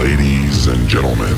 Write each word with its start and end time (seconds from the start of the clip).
Ladies 0.00 0.66
and 0.66 0.88
gentlemen, 0.88 1.34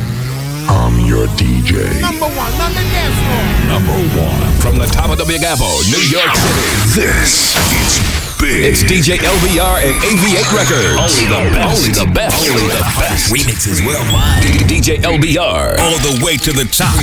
I'm 0.69 1.05
your 1.05 1.27
DJ. 1.35 2.01
Number 2.01 2.27
one 2.27 2.53
on 2.63 2.71
the 2.71 2.85
dance 2.95 3.19
floor. 3.19 3.67
Number 3.67 4.23
one 4.23 4.53
from 4.61 4.79
the 4.79 4.87
top 4.87 5.11
of 5.11 5.19
the 5.19 5.25
Big 5.25 5.43
Apple, 5.43 5.67
New 5.91 5.99
York 6.07 6.31
City. 6.37 7.03
This 7.03 7.57
is 7.73 8.22
big. 8.43 8.67
It's 8.67 8.83
DJ 8.83 9.23
LBR 9.23 9.87
and 9.87 9.95
AV8 10.03 10.51
Records. 10.51 10.99
Only 10.99 11.31
the 11.31 11.47
best. 11.55 11.71
Only 11.71 11.93
the 11.95 12.09
best. 12.11 12.35
Only 12.43 12.67
the 12.75 12.83
best. 12.99 13.31
Remixes 13.31 13.79
worldwide. 13.87 14.43
DJ 14.67 14.99
LBR. 14.99 15.79
All 15.79 15.99
the 16.03 16.19
way 16.27 16.37
to 16.37 16.51
the 16.51 16.67
top. 16.67 16.99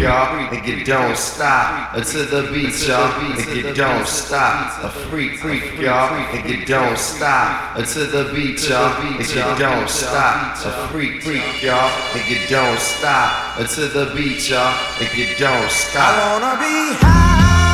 y'all, 0.00 0.40
and 0.40 0.64
you 0.66 0.82
don't 0.82 1.16
stop 1.16 1.94
until 1.94 2.24
the 2.24 2.50
beat, 2.50 2.72
y'all, 2.88 3.12
and 3.20 3.44
you 3.54 3.74
don't 3.74 4.08
stop. 4.08 4.82
A 4.82 4.88
freak, 4.88 5.36
freak, 5.36 5.78
y'all, 5.78 6.16
and 6.16 6.48
you 6.48 6.64
don't 6.64 6.96
stop 6.96 7.76
until 7.76 8.06
the 8.08 8.32
beat, 8.32 8.66
y'all, 8.66 8.96
and 9.04 9.28
you 9.28 9.44
don't 9.60 9.88
stop. 9.88 10.56
A 10.64 10.88
freak, 10.88 11.22
freak, 11.22 11.62
y'all, 11.62 11.92
and 12.16 12.24
you 12.30 12.40
don't 12.48 12.80
stop 12.80 13.58
until 13.60 13.88
the 13.88 14.14
beat, 14.16 14.48
y'all, 14.48 14.74
and 14.98 15.12
you 15.12 15.36
don't 15.36 15.70
stop. 15.70 16.08
I 16.10 16.40
wanna 16.40 16.56
be 16.56 16.96
high, 17.04 17.69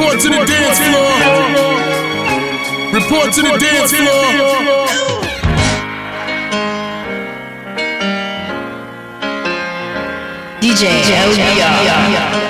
Report 0.00 0.18
to 0.22 0.28
the 0.30 0.46
dance 0.46 0.78
floor. 0.80 1.12
Report 2.94 3.34
to 3.34 3.42
the 3.42 3.58
dance 3.58 3.92
floor. 3.92 4.86
DJ 10.62 10.88
LBR. 11.04 12.49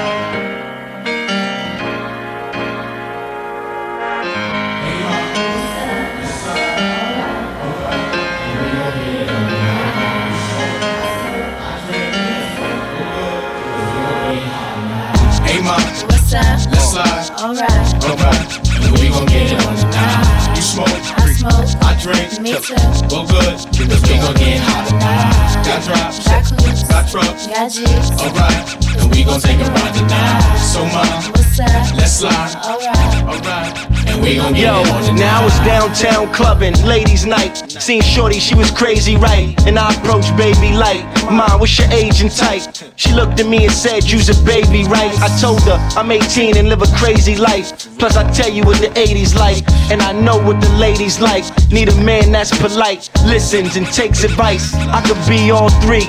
Alright, 17.51 17.67
Alright, 18.07 18.87
and 18.87 18.93
we 19.01 19.09
gon' 19.09 19.27
get 19.27 19.51
it 19.51 19.67
on 19.67 19.75
tonight. 19.75 20.55
You 20.55 20.63
smoke, 20.63 20.87
I 20.87 21.35
smoke. 21.35 21.83
I 21.83 21.99
drink. 21.99 22.39
Me 22.39 22.55
too. 22.55 22.79
Well, 23.11 23.27
good, 23.27 23.59
because 23.75 24.03
we 24.07 24.15
gon' 24.23 24.35
get 24.39 24.61
hot 24.63 24.87
tonight. 24.87 25.67
Got 25.67 25.83
drops, 25.83 26.23
Got 26.23 26.45
clues. 26.47 26.85
got 26.87 27.11
trucks. 27.11 27.47
Got 27.49 27.73
G's. 27.75 28.11
Alright, 28.23 29.03
and 29.03 29.11
we 29.11 29.25
gon' 29.25 29.41
take 29.41 29.59
a 29.59 29.67
ride 29.67 29.95
tonight. 29.99 30.63
So, 30.63 30.85
ma, 30.95 31.03
What's 31.35 31.59
up? 31.59 31.97
let's 31.99 32.13
slide. 32.23 32.55
Alright. 32.63 33.19
Alright, 33.27 33.90
and 34.21 34.29
we 34.29 34.37
gon' 34.37 34.53
get 34.53 34.63
Yo, 34.63 34.81
it 34.81 34.89
on 34.91 35.03
tonight. 35.03 35.19
now 35.19 35.47
it's 35.47 35.59
downtown 35.61 36.33
clubbing, 36.33 36.75
ladies' 36.85 37.27
night. 37.27 37.57
Seen 37.71 38.03
Shorty, 38.03 38.39
she 38.39 38.55
was 38.55 38.71
crazy, 38.71 39.17
right? 39.17 39.55
And 39.67 39.79
I 39.79 39.95
approached 39.95 40.37
baby 40.37 40.73
light. 40.73 41.05
Mom, 41.31 41.61
what's 41.61 41.79
your 41.79 41.89
age 41.91 42.21
and 42.21 42.31
type? 42.31 42.63
She 42.97 43.13
looked 43.13 43.41
at 43.41 43.47
me 43.47 43.65
and 43.65 43.73
said, 43.73 44.05
You's 44.05 44.29
a 44.29 44.45
baby, 44.45 44.85
right? 44.85 45.13
I 45.21 45.29
told 45.41 45.63
her 45.63 45.79
I'm 45.97 46.11
18 46.11 46.57
and 46.57 46.69
live 46.69 46.83
a 46.83 46.97
crazy 46.97 47.37
life. 47.37 47.89
Plus, 47.99 48.17
I 48.17 48.31
tell 48.33 48.51
you 48.51 48.65
what 48.65 48.81
the 48.81 48.89
80s 48.89 49.35
like, 49.35 49.65
and 49.91 50.03
I 50.03 50.13
know 50.13 50.39
what 50.43 50.61
the 50.61 50.71
ladies 50.71 51.21
like. 51.21 51.45
Need 51.71 51.89
a 51.89 52.01
man 52.03 52.33
that's 52.33 52.57
polite, 52.57 53.11
listens 53.25 53.77
and 53.77 53.87
takes 53.87 54.25
advice. 54.25 54.75
I 54.75 55.03
could 55.07 55.21
be 55.29 55.51
all 55.51 55.71
three. 55.81 56.09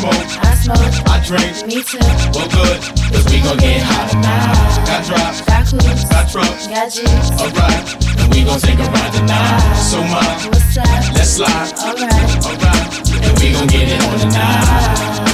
smoke, 0.00 0.44
I 0.44 0.54
smoke. 0.56 0.94
I 1.08 1.16
drink. 1.26 1.66
Me 1.66 1.82
too. 1.82 1.98
Well, 2.32 2.48
good, 2.48 2.80
cause 3.12 3.24
we 3.30 3.40
gon' 3.44 3.58
get 3.58 3.82
hot 3.84 4.08
tonight. 4.10 4.86
Got 4.88 5.04
drops, 5.06 5.40
Got 5.42 5.66
clues. 5.68 6.04
got 6.08 6.24
trucks. 6.32 6.66
Got 6.68 6.88
G's. 6.92 7.30
Alright, 7.36 7.84
and 8.18 8.28
we 8.34 8.44
gon' 8.44 8.60
take 8.60 8.78
a 8.78 8.88
ride 8.88 9.12
tonight. 9.12 9.76
So, 9.76 10.00
ma, 10.08 10.20
What's 10.48 10.76
up? 10.78 11.14
let's 11.14 11.30
slide. 11.36 11.72
Alright. 11.78 12.46
Alright, 12.46 13.24
and 13.24 13.38
we 13.40 13.52
gon' 13.52 13.66
get 13.68 13.88
it 13.88 14.02
on 14.08 14.18
tonight. 14.20 15.29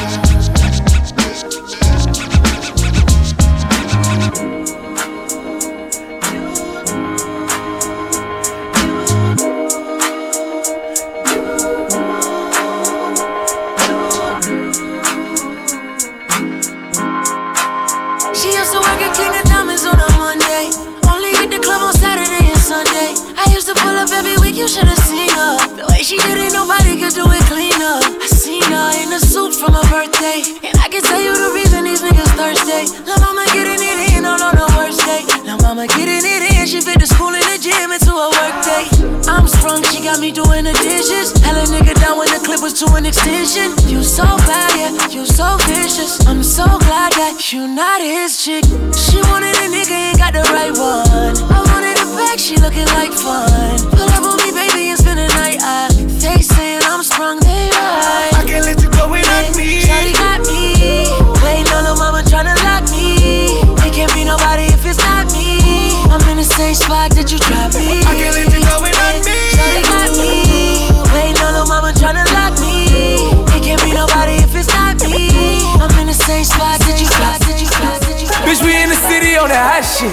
You 24.56 24.66
should've 24.66 24.96
seen 24.98 25.28
her. 25.28 25.76
The 25.76 25.86
way 25.90 26.02
she 26.02 26.16
did 26.16 26.38
it, 26.38 26.52
nobody 26.54 26.96
could 26.96 27.12
do 27.12 27.24
it 27.28 27.44
cleaner. 27.44 28.05
I 28.26 28.28
seen 28.28 28.66
her 28.74 28.90
in 29.06 29.14
a 29.14 29.22
suit 29.22 29.54
from 29.54 29.70
her 29.70 29.86
birthday. 29.86 30.42
And 30.66 30.74
I 30.82 30.90
can 30.90 30.98
tell 30.98 31.22
you 31.22 31.30
the 31.30 31.54
reason 31.54 31.86
these 31.86 32.02
niggas 32.02 32.26
thirsty. 32.34 32.90
La 33.06 33.14
mama 33.22 33.46
getting 33.54 33.78
it 33.78 34.18
in 34.18 34.26
all 34.26 34.42
on 34.42 34.58
her 34.58 34.66
worst 34.74 34.98
day. 35.06 35.22
La 35.46 35.54
mama 35.62 35.86
getting 35.86 36.26
it 36.26 36.42
in, 36.42 36.66
she 36.66 36.82
fit 36.82 36.98
the 36.98 37.06
school 37.06 37.30
and 37.30 37.46
the 37.46 37.54
gym 37.62 37.94
into 37.94 38.10
a 38.10 38.26
work 38.34 38.56
day. 38.66 38.90
I'm 39.30 39.46
sprung, 39.46 39.86
she 39.94 40.02
got 40.02 40.18
me 40.18 40.34
doing 40.34 40.66
the 40.66 40.74
dishes. 40.82 41.38
Hella 41.38 41.70
nigga 41.70 41.94
down 42.02 42.18
when 42.18 42.26
the 42.34 42.42
clip 42.42 42.66
was 42.66 42.74
to 42.82 42.90
an 42.98 43.06
extension. 43.06 43.70
You 43.86 44.02
so 44.02 44.26
bad, 44.42 44.74
yeah, 44.74 44.90
you 45.14 45.22
so 45.22 45.54
vicious. 45.70 46.18
I'm 46.26 46.42
so 46.42 46.66
glad 46.82 47.14
that 47.22 47.38
you 47.54 47.70
not 47.70 48.02
his 48.02 48.42
chick. 48.42 48.66
She 48.90 49.22
wanted 49.30 49.54
a 49.54 49.70
nigga, 49.70 49.94
ain't 49.94 50.18
got 50.18 50.34
the 50.34 50.42
right 50.50 50.74
one. 50.74 51.30
I 51.46 51.62
wanted 51.70 51.94
a 51.94 52.06
bag, 52.18 52.42
she 52.42 52.58
looking 52.58 52.90
like 52.98 53.14
fun. 53.14 53.78
Pull 53.94 54.10
up 54.10 54.26
on 54.26 54.34
me, 54.42 54.50
baby, 54.50 54.90
and 54.90 54.98
spend 54.98 55.22
the 55.22 55.30
night. 55.38 55.62
I, 55.62 55.94
they 56.26 56.42
saying 56.42 56.82
I'm 56.90 57.02
sprung, 57.06 57.38
they 57.38 57.70
right. 57.70 58.34
I 58.34 58.42
can't 58.42 58.66
let 58.66 58.82
you 58.82 58.90
go 58.90 59.06
without 59.06 59.54
me. 59.54 59.78
Shawty 59.78 60.10
got 60.10 60.42
me. 60.50 61.06
Waiting 61.46 61.70
on 61.70 61.86
her 61.86 61.94
mama 61.94 62.26
tryna 62.26 62.58
lock 62.66 62.82
me. 62.90 63.62
It 63.86 63.94
can't 63.94 64.10
be 64.10 64.26
nobody 64.26 64.66
if 64.74 64.82
it's 64.82 64.98
not 64.98 65.30
me. 65.30 65.94
I'm 66.10 66.18
in 66.26 66.42
the 66.42 66.48
same 66.58 66.74
spot 66.74 67.14
that 67.14 67.30
you 67.30 67.38
dropped 67.38 67.78
me. 67.78 68.02
I 68.02 68.12
can't 68.18 68.34
let 68.34 68.50
you 68.50 68.58
go 68.58 68.74
without 68.82 69.22
me. 69.22 69.38
Shawty 69.54 69.82
got 69.86 70.10
me. 70.18 70.90
Waiting 71.14 71.38
on 71.46 71.54
her 71.54 71.66
mama 71.70 71.94
tryna 71.94 72.26
lock 72.34 72.58
me. 72.58 73.30
It 73.54 73.62
can't 73.62 73.82
be 73.86 73.94
nobody 73.94 74.42
if 74.42 74.50
it's 74.58 74.70
not 74.74 74.98
me. 75.06 75.30
I'm 75.78 75.94
in 76.02 76.10
the 76.10 76.18
same 76.18 76.42
spot 76.42 76.82
that 76.82 76.98
you 76.98 77.06
dropped. 77.06 77.46
That 77.46 77.54
you 77.62 77.70
dropped. 77.70 78.02
That 78.02 78.18
you 78.18 78.26
dropped. 78.26 78.50
Bitch, 78.50 78.66
we 78.66 78.74
in 78.74 78.90
the 78.90 78.98
city 79.06 79.38
on 79.38 79.46
that 79.54 79.62
hot 79.62 79.86
shit. 79.86 80.10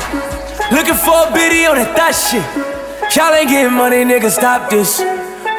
Looking 0.70 0.98
for 1.00 1.26
a 1.26 1.34
biddy 1.34 1.66
on 1.66 1.82
that 1.82 1.98
thot 1.98 2.14
shit. 2.14 2.46
Y'all 3.18 3.34
ain't 3.34 3.50
getting 3.50 3.74
money, 3.74 4.06
nigga, 4.06 4.30
stop 4.30 4.70
this. 4.70 5.02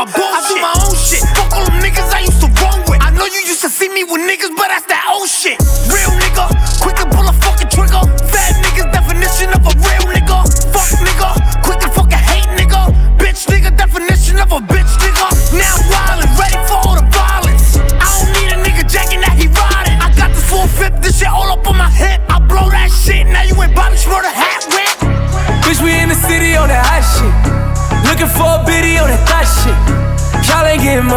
My 0.00 0.12
bullshit. 0.12 0.32
I 0.32 0.48
do 0.48 0.56
my 0.64 0.74
own 0.80 0.96
shit. 0.96 1.20
Fuck 1.36 1.52
all 1.52 1.64
them 1.68 1.76
niggas 1.84 2.08
I 2.08 2.20
used 2.24 2.40
to 2.40 2.48
roll 2.48 2.80
with. 2.88 3.00
I 3.04 3.10
know 3.12 3.26
you 3.28 3.44
used 3.44 3.60
to 3.60 3.68
see 3.68 3.88
me 3.88 4.04
with 4.04 4.24
niggas, 4.24 4.56
but 4.56 4.68
that's 4.72 4.88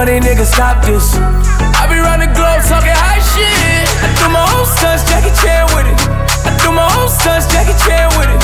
money, 0.06 0.20
nigga, 0.20 0.44
stop 0.44 0.84
this. 0.84 1.16
I 1.80 1.88
be 1.88 1.96
round 1.96 2.20
the 2.20 2.28
globe 2.36 2.60
talking 2.68 2.92
high 2.92 3.24
shit. 3.24 3.88
I 4.04 4.12
do 4.20 4.28
my 4.28 4.44
own 4.52 4.68
stunts, 4.68 5.08
Jackie 5.08 5.32
Chan 5.40 5.64
with 5.72 5.88
it. 5.88 5.96
I 6.44 6.52
do 6.60 6.76
my 6.76 6.84
own 7.00 7.08
stunts, 7.08 7.48
Jackie 7.48 7.76
Chan 7.88 8.12
with 8.20 8.28
it. 8.28 8.42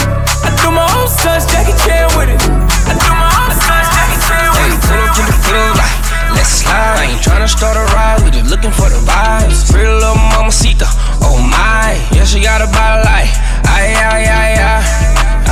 I 0.47 0.55
do 0.63 0.71
my 0.71 0.87
own 0.95 1.11
stunts, 1.11 1.51
Jackie 1.51 1.75
Chan 1.83 2.07
with 2.15 2.31
it. 2.31 2.39
I 2.87 2.95
do 2.95 3.11
my 3.11 3.27
own 3.43 3.51
stunts, 3.59 3.91
Jackie 3.91 4.19
Chan 4.23 4.47
with 4.55 4.71
it. 4.71 4.79
pull 4.87 5.03
up 5.03 5.11
to 5.11 5.23
the 5.27 5.35
club 5.43 5.73
like, 5.75 5.95
let's 6.31 6.63
slide. 6.63 6.95
I 6.95 7.11
ain't 7.11 7.21
tryna 7.27 7.49
start 7.51 7.75
a 7.75 7.83
ride, 7.91 8.23
we 8.23 8.31
just 8.31 8.47
looking 8.47 8.71
for 8.71 8.87
the 8.87 9.01
vibes. 9.03 9.67
Pretty 9.67 9.91
little 9.91 10.15
mamacita, 10.15 10.87
oh 11.27 11.43
my. 11.43 11.99
Yeah, 12.15 12.23
she 12.23 12.39
got 12.39 12.63
a 12.63 12.71
body 12.71 13.03
like, 13.03 13.31
ay, 13.67 13.99
ay, 13.99 14.31
ay. 14.31 14.79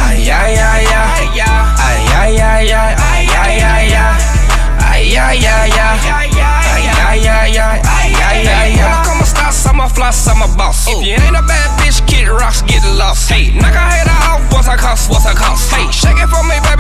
Ay, 0.07 0.24
ay, 0.24 0.56
ay, 0.56 0.83
ay. 0.88 1.27
Ay, 1.27 2.00
ay, 2.15 2.39
ay, 2.39 2.71
ay. 2.71 2.95
Ay, 2.95 3.27
ay, 3.27 3.59
ay, 3.59 3.75
ay. 3.75 3.88
Ay, 3.92 4.06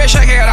shake 0.07 0.29
it 0.29 0.46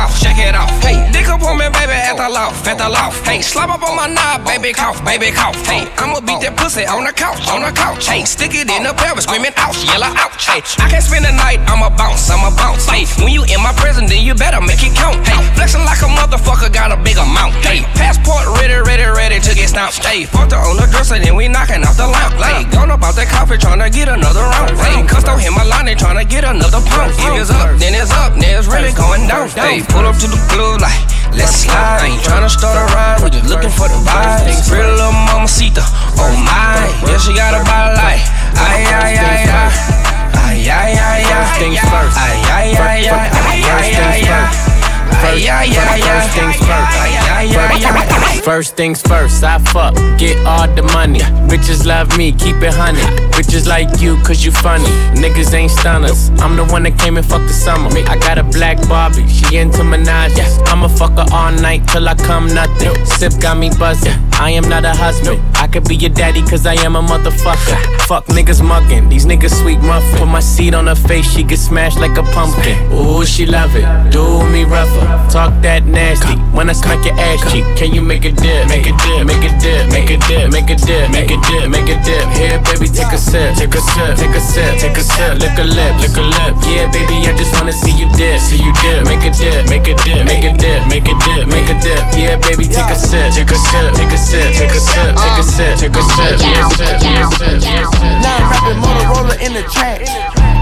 at 2.67 2.79
the 2.79 2.89
loft. 2.89 3.27
Hey, 3.27 3.41
slap 3.41 3.71
up 3.71 3.83
on 3.83 3.97
my 3.97 4.09
knob, 4.09 4.45
baby, 4.45 4.73
cough, 4.73 5.03
baby, 5.05 5.31
cough. 5.31 5.57
Hey, 5.67 5.89
I'ma 5.99 6.21
beat 6.21 6.41
that 6.45 6.57
pussy 6.57 6.87
on 6.87 7.05
the 7.05 7.13
couch, 7.13 7.45
on 7.49 7.63
the 7.63 7.73
couch. 7.73 8.07
Hey, 8.07 8.25
stick 8.25 8.55
it 8.55 8.69
in 8.71 8.83
the 8.85 8.93
pelvis, 8.95 9.25
screaming 9.25 9.53
ouch, 9.57 9.85
yellow 9.85 10.09
ouch. 10.09 10.45
Hey, 10.47 10.61
I 10.81 10.89
can't 10.89 11.05
spend 11.05 11.25
the 11.25 11.33
night, 11.33 11.61
I'ma 11.69 11.91
bounce, 11.93 12.31
I'ma 12.31 12.55
bounce. 12.57 12.89
Hey, 12.89 13.05
when 13.21 13.33
you 13.33 13.45
in 13.45 13.61
my 13.61 13.73
presence, 13.77 14.11
then 14.11 14.25
you 14.25 14.35
better 14.35 14.61
make 14.61 14.81
it 14.81 14.97
count. 14.97 15.21
Hey, 15.27 15.41
flexing 15.55 15.85
like 15.85 16.01
a 16.01 16.09
motherfucker, 16.09 16.73
got 16.73 16.93
a 16.93 16.99
big 16.99 17.17
amount. 17.21 17.53
Hey, 17.61 17.85
passport 17.99 18.49
ready, 18.61 18.77
ready, 18.81 19.05
ready 19.05 19.39
to 19.41 19.53
get 19.55 19.69
stamped. 19.69 20.01
Hey, 20.01 20.25
fucked 20.25 20.57
her 20.57 20.63
on 20.63 20.81
the 20.81 20.87
dresser, 20.89 21.19
then 21.19 21.37
we 21.37 21.49
knocking 21.49 21.85
off 21.85 21.97
the 21.97 22.09
lamp. 22.09 22.35
Hey, 22.41 22.65
gone 22.71 22.91
about 22.91 23.15
that 23.17 23.29
coffee, 23.29 23.61
tryna 23.61 23.93
get 23.93 24.09
another 24.09 24.45
round. 24.47 24.73
Hey, 24.81 25.05
cussed 25.05 25.29
on 25.29 25.39
him 25.39 25.55
a 25.61 25.65
line, 25.65 25.87
they 25.87 25.95
tryna 25.95 26.25
get 26.29 26.45
another 26.45 26.81
pound. 26.89 27.13
If 27.13 27.45
it's 27.45 27.51
up, 27.51 27.77
then 27.77 27.93
it's 27.93 28.13
up, 28.13 28.33
then 28.41 28.57
it's 28.57 28.69
really 28.69 28.93
going 28.97 29.29
down. 29.29 29.49
Hey, 29.53 29.83
pull 29.85 30.07
up 30.07 30.17
to 30.23 30.27
the 30.27 30.41
club 30.49 30.81
like, 30.81 30.97
let's 31.35 31.67
slide. 31.67 32.01
I 32.01 32.07
ain't 32.09 32.23
tryna 32.23 32.54
start 32.55 32.79
a 32.79 32.87
ride, 32.95 33.21
we 33.23 33.31
just 33.31 33.51
looking 33.51 33.71
for 33.71 33.89
the 33.89 33.99
vibes. 34.07 34.69
Pretty 34.71 34.87
little 34.87 35.13
mamacita, 35.13 35.83
oh 36.23 36.31
my. 36.47 36.87
Yeah, 37.07 37.19
she 37.19 37.35
got 37.35 37.55
a 37.59 37.63
body 37.67 37.99
like, 37.99 38.23
ay, 38.55 38.87
ay, 38.87 39.13
ay, 39.19 39.43
ay. 39.51 40.05
Ay, 40.45 40.71
ay, 40.71 40.93
ay, 40.95 41.23
ay. 41.27 41.59
things 41.59 41.81
first. 41.91 42.17
Ay, 42.17 42.39
ay, 42.55 42.69
ay, 42.79 43.01
ay. 43.11 43.29
Ay, 43.43 43.61
ay, 43.67 43.91
ay, 43.99 44.23
ay. 44.31 44.84
First 45.25 46.35
things 46.35 46.57
first. 46.67 48.45
First 48.45 48.77
things 48.77 49.03
first, 49.03 49.43
I 49.43 49.59
fuck, 49.59 49.95
get 50.19 50.37
all 50.47 50.69
the 50.69 50.83
money. 50.83 51.21
Bitches 51.49 51.87
love 51.87 52.17
me, 52.17 52.33
keep 52.33 52.57
it 52.57 52.75
honey. 52.75 53.01
Bitches 53.33 53.67
like 53.67 54.01
you, 54.01 54.17
cause 54.23 54.45
you 54.45 54.53
funny. 54.53 54.85
Niggas 55.15 55.55
ain't 55.55 55.71
stunners. 55.71 56.31
I'm 56.41 56.57
the 56.57 56.65
one 56.65 56.83
that 56.85 56.99
came 56.99 57.17
and 57.17 57.27
fucked 57.27 57.47
the 57.47 57.53
summer. 57.53 57.91
I 58.07 58.19
got 58.19 58.39
a 58.39 58.45
black 58.45 58.77
Barbie, 58.89 59.27
she 59.29 59.57
into 59.57 59.79
Minaj. 59.79 60.37
I'ma 60.69 60.89
fuck 60.89 61.13
her 61.13 61.27
all 61.33 61.53
night 61.53 61.87
till 61.89 62.09
I 62.09 62.15
come 62.15 62.47
nothing. 62.49 62.95
Sip 63.07 63.33
got 63.41 63.57
me 63.57 63.71
buzzing. 63.79 64.13
I 64.35 64.51
am 64.51 64.69
not 64.69 64.85
a 64.85 64.93
husband. 64.93 65.41
I 65.55 65.67
could 65.67 65.89
be 65.89 65.97
your 65.97 66.11
daddy, 66.11 66.43
cause 66.43 66.67
I 66.67 66.75
am 66.75 66.97
a 66.97 67.03
motherfucker. 67.03 67.79
Fuck 68.07 68.27
niggas 68.27 68.63
mugging, 68.63 69.09
these 69.09 69.25
niggas 69.27 69.61
sweet 69.63 69.81
muffin. 69.81 70.19
Put 70.19 70.29
my 70.29 70.41
seed 70.41 70.75
on 70.75 70.87
her 70.87 70.95
face, 70.95 71.31
she 71.33 71.43
get 71.43 71.59
smashed 71.59 71.99
like 71.99 72.17
a 72.19 72.23
pumpkin. 72.23 72.77
Ooh, 72.93 73.25
she 73.25 73.47
love 73.47 73.75
it. 73.75 74.13
Do 74.13 74.47
me 74.51 74.65
rougher. 74.97 75.31
Talk 75.31 75.53
that 75.63 75.85
nasty. 75.85 76.39
When 76.55 76.71
I 76.71 76.75
smack 76.75 77.05
your 77.05 77.19
ass 77.19 77.43
cheek, 77.51 77.67
can 77.75 77.91
you 77.93 78.03
make 78.03 78.25
a 78.25 78.31
dip? 78.31 78.69
Make 78.71 78.87
a 78.87 78.95
dip, 78.95 79.27
make 79.27 79.43
a 79.43 79.51
dip, 79.59 79.91
make 79.91 80.11
a 80.11 80.17
dip, 80.23 80.51
make 80.55 80.71
a 80.71 80.77
dip, 80.79 81.11
make 81.11 81.31
a 81.31 81.39
dip, 81.43 81.67
make 81.71 81.91
a 81.91 81.97
dip. 82.07 82.25
Here, 82.39 82.59
baby, 82.63 82.87
take 82.87 83.11
a 83.11 83.19
sip, 83.19 83.59
take 83.59 83.75
a 83.75 83.83
sip, 83.83 84.15
take 84.15 84.37
a 84.37 84.41
sip, 84.41 84.79
take 84.79 84.97
a 84.97 85.03
sip. 85.03 85.43
Lick 85.43 85.59
a 85.59 85.67
lip, 85.67 85.93
lick 85.99 86.15
a 86.15 86.23
lip. 86.23 86.55
Yeah, 86.71 86.87
baby, 86.95 87.27
I 87.27 87.35
just 87.35 87.51
wanna 87.59 87.75
see 87.75 87.91
you 87.99 88.07
dip, 88.15 88.39
see 88.39 88.63
you 88.63 88.71
dip. 88.81 89.03
Make 89.11 89.27
a 89.27 89.31
dip, 89.35 89.67
make 89.67 89.89
a 89.91 89.95
dip, 90.07 90.23
make 90.27 90.47
a 90.47 90.53
dip, 90.55 90.87
make 90.87 91.09
a 91.11 91.15
dip, 91.19 91.43
make 91.51 91.69
a 91.69 91.77
dip. 91.83 92.03
Yeah, 92.15 92.39
baby, 92.39 92.71
take 92.71 92.87
a 92.87 92.97
sip, 92.97 93.35
take 93.35 93.51
a 93.51 93.59
sip, 93.59 93.91
take 93.99 94.15
a 94.15 94.19
sip, 94.19 94.49
take 94.55 94.71
a 94.71 94.79
sip, 94.79 95.11
take 95.19 95.39
a 95.39 95.45
sip, 95.45 95.75
take 95.83 95.97
a 95.99 96.03
sip. 96.03 96.39
Yeah, 96.39 96.69
sip, 96.79 97.03
yeah, 97.03 97.29
sip, 97.35 97.59
yeah, 97.59 97.91
sip. 97.91 98.15
Now 98.23 98.39
I'm 98.39 98.47
rapping 98.53 98.79
Motorola 98.79 99.35
in 99.43 99.53
the 99.59 99.65
trash. 99.75 100.07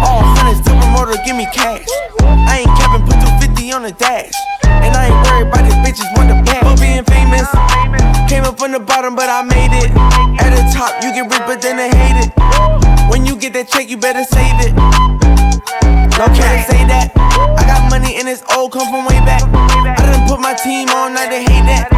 All 0.00 0.24
hundreds, 0.24 0.64
double 0.64 0.88
motor, 0.90 1.20
give 1.28 1.36
me 1.36 1.46
cash. 1.52 1.86
I 2.48 2.64
ain't 2.64 2.72
capping, 2.74 3.06
put 3.62 3.70
250 3.70 3.72
on 3.72 3.82
the 3.82 3.92
dash. 3.92 4.32
And 4.64 4.94
I 4.96 5.06
ain't 5.06 5.20
worried 5.26 5.48
about 5.48 5.64
these 5.64 5.78
bitches, 5.84 6.08
want 6.16 6.28
the 6.28 6.38
bag. 6.42 6.62
For 6.66 6.76
being 6.80 7.04
famous, 7.04 7.46
came 8.28 8.44
up 8.44 8.58
from 8.58 8.72
the 8.72 8.80
bottom, 8.80 9.14
but 9.14 9.28
I 9.28 9.42
made 9.42 9.72
it. 9.72 9.90
At 10.40 10.50
the 10.50 10.62
top, 10.74 11.02
you 11.02 11.12
get 11.12 11.30
rich, 11.30 11.42
but 11.46 11.62
then 11.62 11.76
they 11.76 11.90
hate 11.90 12.26
it. 12.26 12.30
When 13.10 13.26
you 13.26 13.36
get 13.36 13.52
that 13.54 13.68
check, 13.68 13.88
you 13.88 13.96
better 13.96 14.24
save 14.24 14.58
it. 14.66 14.74
No 16.18 16.26
can't 16.34 16.66
say 16.66 16.84
that. 16.86 17.12
I 17.58 17.62
got 17.66 17.90
money 17.90 18.16
and 18.16 18.28
it's 18.28 18.42
old, 18.54 18.72
come 18.72 18.88
from 18.88 19.04
way 19.06 19.18
back. 19.24 19.42
I 19.42 19.96
done 19.98 20.28
put 20.28 20.40
my 20.40 20.54
team 20.54 20.88
on, 20.90 21.14
now 21.14 21.28
they 21.28 21.42
hate 21.42 21.66
that. 21.66 21.88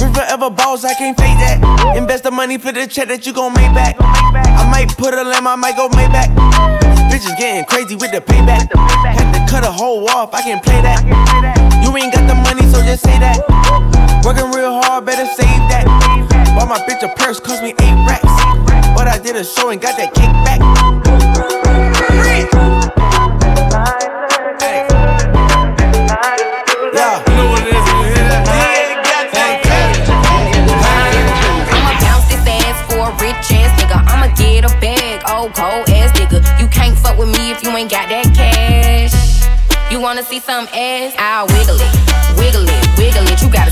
We 0.00 0.12
forever 0.12 0.50
balls, 0.50 0.84
I 0.84 0.94
can't 0.94 1.16
fake 1.16 1.38
that. 1.38 1.96
Invest 1.96 2.24
the 2.24 2.30
money 2.30 2.58
for 2.58 2.72
the 2.72 2.86
check 2.86 3.08
that 3.08 3.26
you 3.26 3.32
gon' 3.32 3.52
make 3.54 3.72
back. 3.74 3.96
I 4.00 4.68
might 4.70 4.96
put 4.96 5.14
a 5.14 5.24
lamb, 5.24 5.46
I 5.46 5.56
might 5.56 5.76
go 5.76 5.88
Maybach. 5.88 6.95
Bitches 7.16 7.38
getting 7.38 7.64
crazy 7.64 7.96
with 7.96 8.12
the 8.12 8.20
payback. 8.20 8.68
Had 8.76 9.32
to 9.32 9.50
cut 9.50 9.64
a 9.64 9.72
hole 9.72 10.06
off, 10.10 10.34
I 10.34 10.42
can 10.42 10.60
play 10.60 10.82
that. 10.82 11.00
You 11.82 11.96
ain't 11.96 12.12
got 12.12 12.28
the 12.28 12.34
money, 12.34 12.60
so 12.70 12.84
just 12.84 13.04
say 13.04 13.18
that. 13.18 13.40
Working 14.22 14.52
real 14.52 14.82
hard, 14.82 15.06
better 15.06 15.24
save 15.24 15.64
that. 15.72 15.86
Bought 16.54 16.68
my 16.68 16.76
bitch 16.84 17.02
a 17.02 17.08
purse, 17.16 17.40
cost 17.40 17.62
me 17.62 17.70
eight 17.70 17.96
racks. 18.04 18.28
But 18.92 19.08
I 19.08 19.18
did 19.18 19.34
a 19.34 19.44
show 19.44 19.70
and 19.70 19.80
got 19.80 19.96
that 19.96 20.12
kickback. 20.12 20.60
See 40.26 40.40
some 40.40 40.66
ass? 40.72 41.14
I'll 41.18 41.46
wiggle 41.46 41.78
it, 41.78 41.92
wiggle 42.36 42.66
it, 42.66 42.98
wiggle 42.98 43.26
it. 43.30 43.40
You 43.40 43.48
gotta 43.48 43.70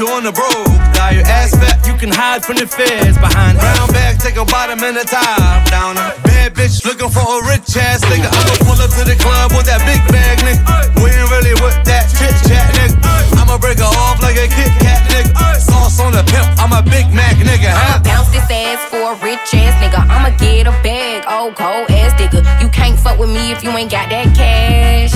you 0.00 0.08
on 0.08 0.24
the 0.24 0.32
brogue. 0.32 0.72
Got 0.96 1.12
your 1.12 1.28
ass 1.28 1.52
fat, 1.52 1.84
you 1.84 1.92
can 2.00 2.08
hide 2.08 2.40
from 2.40 2.56
the 2.56 2.64
feds 2.66 3.20
behind. 3.20 3.60
Brown 3.60 3.88
bag, 3.92 4.16
take 4.16 4.40
a 4.40 4.44
bottom 4.48 4.80
and 4.80 4.96
a 4.96 5.04
top 5.04 5.68
down. 5.68 6.00
A 6.00 6.16
bad 6.24 6.56
bitch 6.56 6.80
looking 6.88 7.12
for 7.12 7.20
a 7.20 7.38
rich 7.44 7.68
ass 7.76 8.00
nigga. 8.08 8.32
I'ma 8.32 8.54
pull 8.64 8.80
up 8.80 8.88
to 8.96 9.04
the 9.04 9.12
club 9.20 9.52
with 9.52 9.68
that 9.68 9.84
big 9.84 10.00
bag, 10.08 10.40
nigga. 10.40 10.64
We 11.04 11.12
ain't 11.12 11.28
really 11.28 11.52
with 11.60 11.76
that 11.84 12.08
chit 12.16 12.32
chat, 12.48 12.64
nigga. 12.80 12.96
I'ma 13.36 13.60
break 13.60 13.76
her 13.76 13.92
off 14.08 14.24
like 14.24 14.40
a 14.40 14.48
Kit 14.48 14.72
Kat, 14.80 15.04
nigga. 15.12 15.36
Sauce 15.60 16.00
on 16.00 16.16
the 16.16 16.24
pimp, 16.24 16.48
I'm 16.56 16.72
a 16.72 16.80
Big 16.80 17.12
Mac, 17.12 17.36
nigga. 17.36 17.68
I'ma 17.68 18.00
Huh? 18.00 18.00
bounce 18.00 18.32
this 18.32 18.48
ass 18.48 18.80
for 18.88 19.12
a 19.12 19.16
rich 19.20 19.52
ass 19.52 19.76
nigga. 19.84 20.00
I'ma 20.08 20.32
get 20.40 20.64
a 20.64 20.72
bag, 20.80 21.28
old 21.28 21.56
cold 21.60 21.92
ass 21.92 22.16
nigga. 22.16 22.40
You 22.62 22.72
can't 22.72 22.96
fuck 22.98 23.18
with 23.20 23.28
me 23.28 23.52
if 23.52 23.60
you 23.62 23.68
ain't 23.76 23.92
got 23.92 24.08
that 24.08 24.32
cash. 24.32 25.12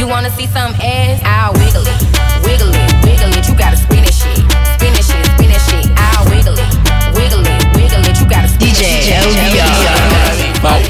You 0.00 0.08
wanna 0.08 0.30
see 0.32 0.46
some 0.48 0.72
ass? 0.80 1.20
I'll 1.28 1.52
wiggle 1.60 1.84
it, 1.84 1.98
wiggle 2.46 2.72
it, 2.72 2.87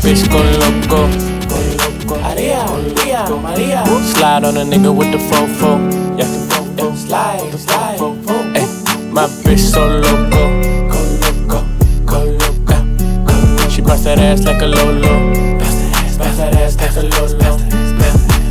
bitch 0.08 0.24
go 0.30 0.40
loco. 0.60 1.00
Maria, 2.22 2.64
Maria, 2.64 3.28
Maria. 3.28 3.84
Slide 4.14 4.44
on 4.44 4.56
a 4.56 4.64
nigga 4.64 4.90
with 4.96 5.12
the 5.12 5.18
fofo. 5.18 5.76
Yeah, 6.16 6.24
yeah. 6.76 6.94
Slide, 6.94 7.52
slide, 7.58 8.00
Ay, 8.56 8.64
my 9.12 9.26
bitch 9.44 9.58
so 9.58 9.86
loco. 9.86 10.42
Go 10.88 10.98
loco, 11.22 11.58
go 12.06 12.18
loco. 12.40 13.68
She 13.68 13.82
bust 13.82 14.04
that 14.04 14.18
ass 14.18 14.44
like 14.44 14.62
a 14.62 14.66
lolo. 14.66 15.58
Bust 15.58 16.38
that 16.38 16.54
ass 16.54 16.76
like 16.80 16.96
a 16.96 17.02
lolo. 17.02 17.58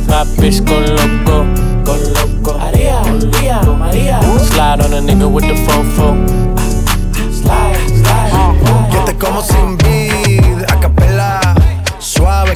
My 0.06 0.24
bitch 0.38 0.64
go 0.64 0.78
loco, 0.78 1.42
go 1.82 1.94
loco. 2.14 2.58
Maria, 2.58 3.02
Maria, 3.02 3.62
Maria. 3.64 4.20
Slide 4.38 4.80
on 4.80 4.92
a 4.92 5.00
nigga 5.00 5.28
with 5.30 5.44
the 5.44 5.54
fofo. 5.66 6.14
Slide, 7.32 7.88
slide. 7.88 8.92
Yo 8.92 9.04
te 9.04 9.14
como 9.14 9.42
sin 9.42 9.76
vid, 9.78 9.88
a 9.88 9.88
capela. 9.88 10.07
Suave 10.07 10.07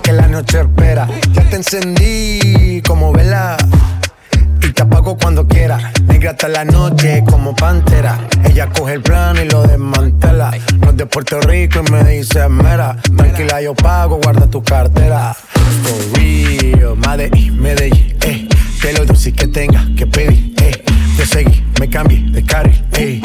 que 0.02 0.12
la 0.12 0.26
noche 0.26 0.60
espera. 0.60 1.08
Ya 1.32 1.48
te 1.48 1.56
encendí 1.56 2.82
como 2.86 3.12
vela. 3.12 3.56
Y 4.60 4.72
te 4.72 4.82
apago 4.82 5.16
cuando 5.16 5.46
quiera. 5.46 5.92
Negra 6.06 6.32
hasta 6.32 6.48
la 6.48 6.64
noche 6.64 7.22
como 7.28 7.54
pantera. 7.54 8.18
Ella 8.44 8.68
coge 8.68 8.94
el 8.94 9.02
plano 9.02 9.42
y 9.42 9.48
lo 9.48 9.62
desmantela. 9.62 10.52
No 10.80 10.90
es 10.90 10.96
de 10.96 11.06
Puerto 11.06 11.40
Rico 11.40 11.80
y 11.86 11.90
me 11.90 12.04
dice 12.04 12.48
mera. 12.48 12.96
Tranquila, 13.16 13.62
yo 13.62 13.74
pago, 13.74 14.20
guarda 14.22 14.46
tu 14.48 14.62
cartera. 14.62 15.34
For 15.34 16.18
real, 16.18 16.96
Medellín, 16.96 17.60
Medellín, 17.60 18.16
eh. 18.22 18.48
Que 18.80 18.92
lo 18.92 19.04
dulce 19.04 19.32
que 19.32 19.48
tenga 19.48 19.84
que 19.96 20.06
pedir, 20.06 20.54
eh. 20.62 20.84
Te 21.16 21.26
seguí, 21.26 21.64
me 21.80 21.88
cambié 21.88 22.20
de 22.30 22.44
carril, 22.44 22.84
eh. 22.92 23.20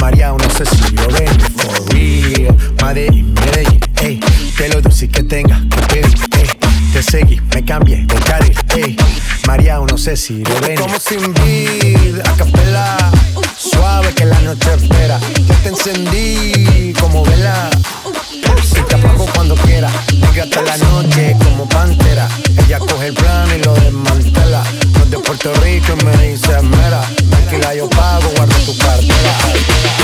María, 0.00 0.28
no 0.32 0.50
sé 0.50 0.64
si 0.66 0.94
lo 0.94 1.08
ven. 1.08 1.40
For 1.56 1.94
real, 1.94 2.56
Medellín, 2.82 3.34
Medellín. 3.34 3.71
Que 4.62 4.68
lo 4.68 4.80
dulce 4.80 5.08
que 5.08 5.24
tenga 5.24 5.60
que 5.88 5.98
eh. 6.02 6.58
Te 6.92 7.02
seguí, 7.02 7.40
me 7.52 7.64
cambié 7.64 8.06
de 8.06 8.14
carril, 8.14 8.56
eh. 8.76 8.96
María, 9.44 9.80
no 9.80 9.98
sé 9.98 10.16
si 10.16 10.44
lo 10.44 10.60
ven. 10.60 10.76
Como 10.76 11.00
sin 11.00 11.34
vid, 11.34 12.20
a 12.20 12.36
capela. 12.36 12.96
Suave 13.58 14.14
que 14.14 14.24
la 14.24 14.38
noche 14.42 14.72
espera. 14.76 15.18
Ya 15.48 15.54
te 15.64 15.68
encendí 15.70 16.92
como 17.00 17.24
vela. 17.24 17.70
Y 18.70 18.82
te 18.88 18.94
apago 18.94 19.26
cuando 19.34 19.56
quiera. 19.56 19.90
Negra 20.20 20.44
hasta 20.44 20.62
la 20.62 20.76
noche 20.76 21.36
como 21.42 21.68
pantera. 21.68 22.28
Ella 22.64 22.78
coge 22.78 23.08
el 23.08 23.14
plano 23.14 23.56
y 23.56 23.62
lo 23.64 23.74
desmantela. 23.74 24.62
No 25.12 25.18
es 25.18 25.24
de 25.24 25.28
Puerto 25.28 25.52
Rico 25.60 25.92
y 25.92 26.04
me 26.04 26.28
dice 26.28 26.62
mera. 26.62 27.02
Tranquila, 27.30 27.74
yo 27.74 27.88
pago, 27.90 28.30
guarda 28.34 28.56
tu 28.64 28.76
cartera. 28.78 29.32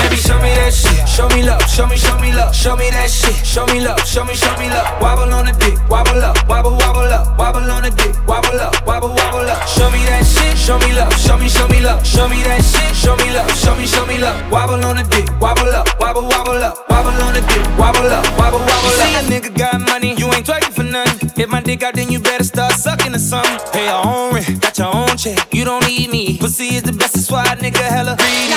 Baby, 0.03 0.15
show 0.17 0.39
me 0.39 0.53
that 0.53 0.71
shit. 0.71 1.07
Show 1.07 1.27
me 1.29 1.43
love. 1.43 1.65
Show 1.67 1.87
me, 1.87 1.97
show 1.97 2.19
me 2.19 2.31
love. 2.31 2.53
Show 2.53 2.77
me 2.77 2.89
that 2.91 3.09
shit. 3.09 3.35
Show 3.43 3.65
me 3.67 3.79
love. 3.79 3.99
Show 4.05 4.23
me, 4.23 4.35
show 4.35 4.55
me 4.57 4.69
love. 4.69 5.01
Wobble 5.01 5.33
on 5.33 5.45
the 5.45 5.53
dick. 5.53 5.79
Wobble 5.89 6.21
up. 6.21 6.37
Wobble, 6.47 6.77
wobble 6.77 7.11
up. 7.11 7.37
Wobble 7.39 7.71
on 7.71 7.83
the 7.83 7.89
dick. 7.89 8.15
Wobble 8.27 8.59
up. 8.59 8.85
Wobble, 8.85 9.09
wobble 9.09 9.49
up. 9.49 9.67
Show 9.67 9.89
me 9.89 10.05
that 10.05 10.25
shit. 10.25 10.55
Show 10.57 10.77
me 10.77 10.93
love. 10.93 11.13
Show 11.17 11.37
me, 11.37 11.49
show 11.49 11.67
me 11.67 11.81
love. 11.81 12.05
Show 12.05 12.27
me 12.29 12.43
that 12.43 12.61
shit. 12.61 12.95
Show 12.95 13.15
me 13.17 13.33
love. 13.33 13.49
Show 13.57 13.75
me, 13.75 13.87
show 13.87 14.05
me 14.05 14.17
love. 14.19 14.37
Wobble 14.51 14.83
on 14.85 14.97
the 14.97 15.03
dick. 15.09 15.25
Wobble 15.41 15.73
up. 15.73 15.89
Wobble, 15.99 16.23
wobble 16.29 16.61
up. 16.61 16.87
Wobble 16.89 17.17
on 17.23 17.33
the 17.33 17.41
dick. 17.41 17.65
Wobble 17.77 18.05
up. 18.13 18.25
Wobble, 18.37 18.59
wobble 18.59 18.69
up. 18.69 18.83
You 18.85 18.91
see 19.01 19.15
a 19.15 19.23
nigga 19.25 19.57
got 19.57 19.81
money. 19.81 20.13
You 20.13 20.31
ain't 20.33 20.45
twerking 20.45 20.73
for 20.73 20.83
nothing. 20.83 21.31
If 21.35 21.49
my 21.49 21.61
dick 21.61 21.83
out, 21.83 21.95
then 21.95 22.11
you 22.11 22.19
better 22.19 22.43
start 22.43 22.73
sucking 22.73 23.15
or 23.15 23.19
something. 23.19 23.57
Pay 23.71 23.85
your 23.85 24.05
own 24.05 24.33
rent. 24.35 24.61
Got 24.61 24.77
your 24.77 24.87
own 24.87 24.98
check. 25.07 25.53
You 25.53 25.65
don't 25.65 25.85
need 25.87 26.09
me. 26.09 26.37
Pussy 26.37 26.75
is 26.75 26.83
the 26.83 26.93
best. 26.93 27.13
That's 27.13 27.31
why 27.31 27.45
nigga 27.55 27.83
hella 27.83 28.15
greedy. 28.17 28.55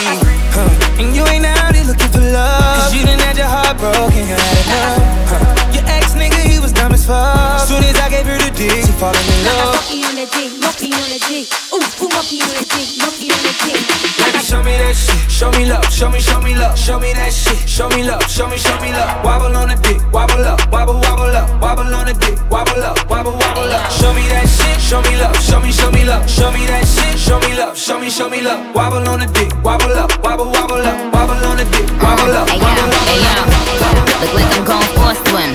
Huh. 0.54 1.02
And 1.02 1.14
you 1.14 1.26
ain't 1.26 1.44
out 1.44 1.74
here 1.74 1.84
looking 1.84 2.08
for 2.08 2.20
love. 2.20 2.82
Cause 2.82 2.94
you 2.94 3.04
done 3.04 3.18
had 3.18 3.36
your 3.36 3.46
heart 3.46 3.78
broken. 3.78 4.26
You 4.26 4.34
had 4.34 4.56
enough. 4.64 4.98
Huh. 5.30 5.72
Your 5.74 5.84
ex 5.86 6.14
nigga, 6.14 6.40
he 6.42 6.58
was 6.58 6.72
dumb 6.72 6.92
as 6.92 7.06
fuck. 7.06 7.60
Soon 7.60 7.84
as 7.84 7.96
I 7.96 8.08
gave 8.10 8.26
her 8.26 8.38
the 8.38 8.50
dick, 8.56 8.84
she 8.84 8.92
falling 8.92 9.20
in 9.20 9.44
love. 9.44 9.74
Monkey 9.74 10.04
on 10.04 10.14
the 10.14 10.26
dick, 10.26 10.60
monkey 10.60 10.92
on 10.92 11.08
the 11.08 11.18
dick. 11.28 11.61
Ooh, 12.02 12.06
ooh, 12.06 12.10
monkey 12.10 12.42
on 12.42 12.50
the 12.50 12.66
dick, 12.66 12.90
monkey 12.98 13.30
on 13.30 13.42
the 13.46 13.54
dick. 13.62 13.78
Baby, 14.18 14.40
show 14.42 14.58
me 14.62 14.74
that 14.74 14.94
shit. 14.98 15.30
Show 15.30 15.50
me 15.54 15.66
love. 15.70 15.86
Show 15.86 16.10
me, 16.10 16.18
show 16.18 16.40
me 16.40 16.54
love. 16.54 16.74
Show 16.76 16.98
me 16.98 17.12
that 17.14 17.30
shit. 17.30 17.62
Show 17.68 17.88
me 17.90 18.02
love. 18.02 18.22
Show 18.26 18.48
me, 18.50 18.58
show 18.58 18.74
me 18.82 18.90
love. 18.90 19.22
Wobble 19.22 19.54
on 19.54 19.68
the 19.70 19.76
dick. 19.86 20.02
Wobble 20.10 20.42
up. 20.42 20.58
Wobble, 20.72 20.98
wobble 20.98 21.30
up. 21.30 21.46
Wobble 21.62 21.94
on 21.94 22.06
the 22.06 22.14
dick. 22.14 22.38
Wobble 22.50 22.82
up. 22.82 22.98
Wobble, 23.06 23.38
wobble 23.38 23.70
up. 23.70 23.86
Show 23.90 24.10
me 24.14 24.26
that 24.34 24.50
shit. 24.50 24.80
Show 24.82 24.98
me 25.02 25.14
love. 25.14 25.36
Show 25.38 25.60
me, 25.60 25.70
show 25.70 25.90
me 25.90 26.02
love. 26.04 26.26
Show 26.28 26.50
me 26.50 26.66
that 26.66 26.82
shit. 26.86 27.18
Show 27.18 27.38
me 27.38 27.54
love. 27.54 27.78
Show 27.78 27.98
me, 28.00 28.10
show 28.10 28.28
me 28.28 28.42
love. 28.42 28.74
Wobble 28.74 29.06
on 29.06 29.20
the 29.22 29.26
dick. 29.30 29.54
Wobble 29.62 29.94
up. 29.94 30.10
Wobble, 30.26 30.50
wobble 30.50 30.82
up. 30.82 30.98
Wobble 31.14 31.38
on 31.46 31.56
the 31.56 31.66
dick. 31.70 31.86
Wobble 32.02 32.34
up. 32.34 32.50
Hey, 32.50 32.58
Wobble, 32.58 32.82
yo, 32.82 32.98
hey, 33.06 33.22
wobble 33.22 33.22
yo. 33.22 33.30
up. 33.30 34.02
Look 34.26 34.34
like 34.34 34.50
I'm 34.58 34.64
going 34.66 34.90
for 34.98 35.06
a 35.06 35.16
swim. 35.30 35.50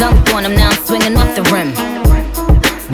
Dunked 0.00 0.32
on 0.32 0.44
him, 0.48 0.54
now 0.56 0.70
I'm 0.72 0.80
swinging 0.84 1.16
off 1.16 1.28
the 1.36 1.44
rim. 1.52 2.03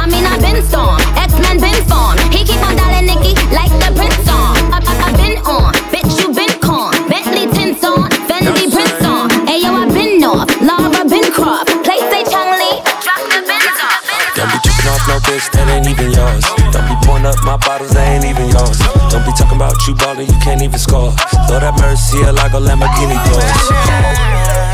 I 0.00 0.08
mean 0.08 0.24
I 0.24 0.40
been 0.40 0.64
storm, 0.64 0.96
X 1.12 1.36
Men 1.36 1.60
been 1.60 1.76
formed. 1.84 2.24
He 2.32 2.40
keep 2.40 2.56
on 2.64 2.72
dialing 2.72 3.04
Nicki 3.04 3.36
like 3.52 3.68
the 3.84 3.92
prince 3.92 4.24
on. 4.32 4.56
I, 4.72 4.80
I, 4.80 4.94
I 4.96 5.08
been 5.12 5.36
on, 5.44 5.76
bitch 5.92 6.08
you 6.16 6.32
been 6.32 6.56
con. 6.56 6.96
Bentley 7.04 7.44
tints 7.52 7.84
on, 7.84 8.08
Fendi 8.24 8.72
prints 8.72 9.04
on. 9.04 9.28
Hey 9.44 9.60
yo, 9.60 9.76
I 9.76 9.84
been 9.92 10.24
off, 10.24 10.48
Lara 10.64 11.04
been 11.04 11.28
Croft. 11.36 11.68
Play 11.84 12.00
say 12.08 12.24
Chun-Li, 12.24 12.80
drop 13.04 13.20
the 13.28 13.44
Benz 13.44 13.76
off. 13.84 14.00
Don't 14.40 14.48
be 14.48 14.58
tripping 14.64 14.88
off 14.88 15.04
no 15.04 15.16
bitch 15.28 15.46
that 15.52 15.68
ain't 15.68 15.84
even 15.84 16.08
yours. 16.16 16.48
Don't 16.72 16.88
be 16.88 16.96
pouring 17.04 17.28
up 17.28 17.36
my 17.44 17.60
bottles 17.60 17.92
that 17.92 18.08
ain't 18.08 18.24
even 18.24 18.48
yours. 18.48 18.80
Don't 19.12 19.20
be 19.28 19.36
talking 19.36 19.60
about 19.60 19.76
you 19.84 19.92
ballin', 20.00 20.24
you 20.24 20.38
can't 20.40 20.64
even 20.64 20.80
score. 20.80 21.12
Lord 21.52 21.60
have 21.60 21.76
mercy, 21.76 22.24
I 22.24 22.32
like 22.32 22.56
a 22.56 22.60
Lamborghini 22.64 23.20
doors. 23.28 24.69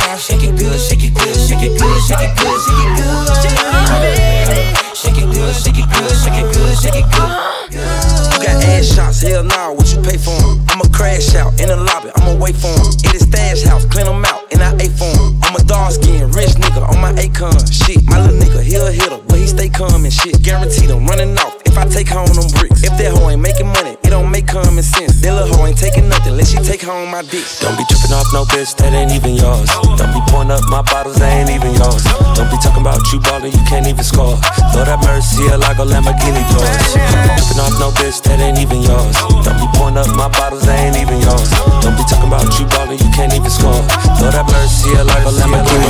In 11.70 11.78
the 11.78 11.84
lobby, 11.84 12.10
I'ma 12.16 12.34
wait 12.38 12.56
for 12.56 12.68
'em. 12.68 12.86
In 13.06 13.12
the 13.12 13.18
stash 13.18 13.62
house, 13.62 13.84
clean 13.86 14.06
'em 14.06 14.24
out, 14.24 14.42
and 14.52 14.62
I 14.62 14.70
ate 14.78 14.94
for 14.98 15.10
'em. 15.10 15.38
I'm 15.42 15.56
a 15.56 15.62
dark 15.64 15.92
skin, 15.92 16.30
rich 16.30 16.54
nigga 16.62 16.82
on 16.88 17.00
my 17.00 17.12
Akon. 17.14 17.58
Shit, 17.70 18.04
my 18.04 18.20
little 18.20 18.38
nigga, 18.38 18.62
he'll 18.62 18.86
a 18.86 18.92
hitter, 18.92 19.18
but 19.26 19.38
he 19.38 19.46
stay 19.46 19.68
calm 19.68 20.04
and 20.04 20.12
shit. 20.12 20.40
Guaranteed 20.42 20.90
I'm 20.90 21.06
running 21.06 21.36
off 21.38 21.55
if 21.76 21.84
I 21.84 21.88
take 21.92 22.08
home 22.08 22.32
them 22.32 22.48
bricks. 22.56 22.80
If 22.80 22.96
that 22.96 23.12
hoe 23.12 23.28
ain't 23.28 23.44
making 23.44 23.68
money, 23.68 24.00
it 24.00 24.08
don't 24.08 24.32
make 24.32 24.48
common 24.48 24.80
sense. 24.80 25.20
That 25.20 25.36
little 25.36 25.52
hoe 25.52 25.68
ain't 25.68 25.76
taking 25.76 26.08
nothing, 26.08 26.36
let 26.36 26.48
she 26.48 26.56
take 26.64 26.80
home 26.80 27.12
my 27.12 27.20
dick. 27.20 27.44
Don't 27.60 27.76
be 27.76 27.84
tripping 27.84 28.16
off 28.16 28.24
no 28.32 28.48
bitch 28.48 28.72
that 28.80 28.96
ain't 28.96 29.12
even 29.12 29.36
yours. 29.36 29.68
Don't 30.00 30.12
be 30.16 30.20
pouring 30.32 30.48
up 30.48 30.64
my 30.72 30.80
bottles 30.80 31.20
that 31.20 31.28
ain't 31.28 31.52
even 31.52 31.76
yours. 31.76 32.00
Don't 32.32 32.48
be 32.48 32.56
talking 32.64 32.80
about 32.80 33.04
you 33.12 33.20
ballin', 33.20 33.52
you 33.52 33.62
can't 33.68 33.84
even 33.84 34.04
score. 34.04 34.40
Lord 34.72 34.88
have 34.88 35.04
mercy, 35.04 35.44
I 35.52 35.60
like 35.60 35.76
a 35.76 35.84
Lamborghini 35.84 36.40
doors. 36.48 36.96
Tripping 36.96 37.60
off 37.60 37.76
no 37.76 37.92
bitch 37.92 38.24
that 38.24 38.40
ain't 38.40 38.56
even 38.56 38.80
yours. 38.80 39.12
Don't 39.44 39.60
be 39.60 39.68
pouring 39.76 40.00
up 40.00 40.08
my 40.16 40.32
bottles 40.32 40.64
that 40.64 40.80
ain't 40.80 40.96
even 40.96 41.20
yours. 41.20 41.52
Don't 41.84 41.92
be 41.92 42.04
talking 42.08 42.32
about 42.32 42.48
you 42.56 42.64
ballin', 42.72 42.96
you 42.96 43.10
can't 43.12 43.36
even 43.36 43.52
score. 43.52 43.84
Lord 44.24 44.32
have 44.32 44.48
mercy, 44.48 44.96
I 44.96 45.04
like 45.04 45.24
a 45.28 45.32
Lamborghini 45.36 45.88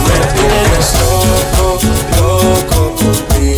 Eres 0.50 0.90
loco, 0.98 1.78
loco 2.18 2.82
contigo. 2.98 3.55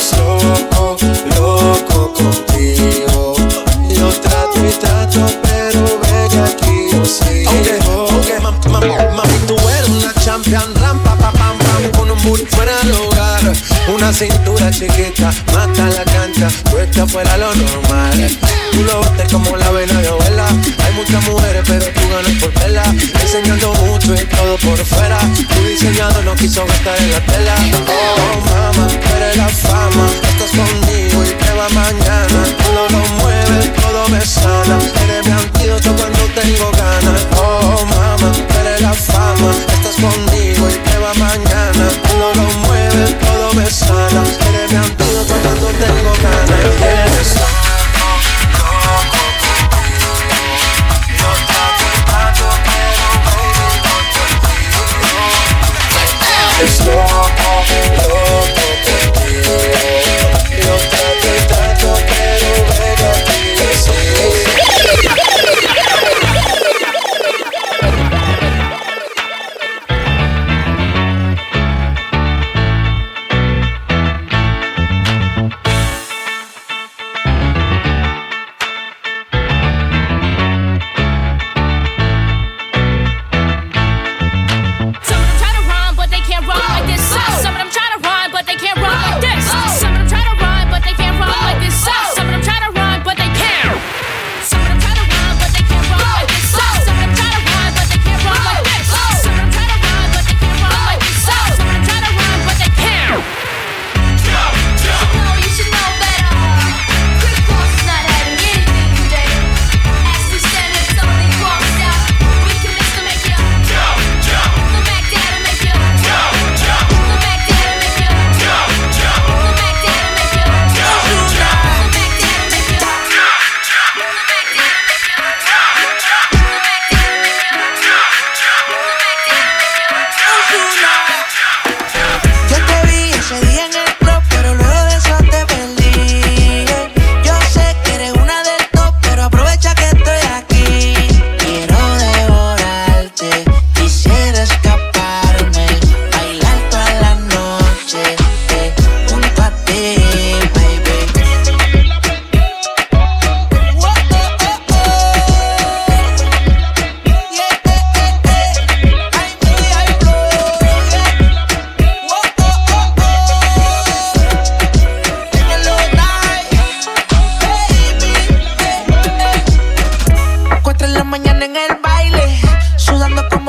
Loco, 0.00 0.96
loco 1.36 2.12
contigo. 2.14 3.34
Yo 3.94 4.08
trato 4.20 4.64
y 4.66 4.70
trato, 4.80 5.26
pero 5.42 6.00
bella 6.00 6.44
aquí 6.46 6.88
yo 6.90 7.04
sigo. 7.04 8.04
Ok, 8.04 8.40
mam- 8.42 8.60
mam- 8.72 9.14
mami, 9.14 9.38
tú 9.46 9.56
eres 9.68 9.88
una 9.90 10.12
champion, 10.14 10.74
rampa, 10.76 11.14
pa, 11.16 11.30
pam, 11.32 11.58
pam, 11.58 11.90
con 11.96 12.10
un 12.10 12.22
booty 12.22 12.46
fuera 12.46 12.72
de 12.78 12.84
lugar. 12.92 13.40
Una 13.94 14.10
cintura 14.12 14.70
chiquita, 14.70 15.32
mata 15.52 15.84
la 15.90 16.04
cancha, 16.04 16.48
puesta 16.70 17.06
fuera 17.06 17.36
lo 17.36 17.54
normal. 17.54 18.38
Tú 18.72 18.82
lo 18.84 19.00
bates 19.00 19.30
como 19.30 19.54
la 19.56 19.70
vena 19.70 20.00
de 20.00 20.08
abuela. 20.08 20.46
Hay 20.48 20.92
muchas 20.94 21.22
mujeres, 21.28 21.62
pero 21.66 21.84
tú 21.86 22.00
ganas 22.08 22.32
por 22.40 22.50
tela. 22.54 22.82
Enseñando 23.20 23.72
mucho 23.74 24.14
y 24.14 24.24
todo 24.26 24.56
por 24.58 24.78
fuera. 24.86 25.18
Tu 25.36 25.64
diseñado 25.66 26.22
no 26.22 26.34
quiso 26.36 26.64
gastar 26.66 26.96
en 26.98 27.10
la 27.10 27.20
tela. 27.26 27.54
Oh, 27.88 28.40
mama, 28.46 28.88
eres 29.16 29.36
la 29.36 29.48
cama. 29.90 30.06
Estás 30.28 30.50
conmigo 30.50 31.24
y 31.24 31.44
te 31.44 31.52
va 31.54 31.68
mañana. 31.70 32.40
Todo 32.64 32.88
lo 32.88 33.08
mueves, 33.22 33.74
todo 33.74 34.08
me 34.08 34.20
sana. 34.20 34.78
Eres 35.04 35.26
mi 35.26 35.32
antídoto 35.32 35.94
cuando 35.96 36.24
tengo 36.34 36.70
ganas. 36.72 37.26
Oh, 37.40 37.84
mama, 37.86 38.32
eres 38.60 38.80
la 38.82 38.92
fama. 38.92 39.52
Estás 39.72 39.96
conmigo 39.96 40.68
y 40.68 40.90
te 40.90 40.98
va 40.98 41.12
mañana. 41.14 41.88
Todo 42.08 42.34
lo 42.34 42.52
mueves, 42.66 43.18
todo 43.18 43.52
me 43.54 43.70
sana. 43.70 44.39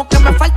como 0.02 0.10
que 0.10 0.20
me 0.20 0.34
falta 0.40 0.51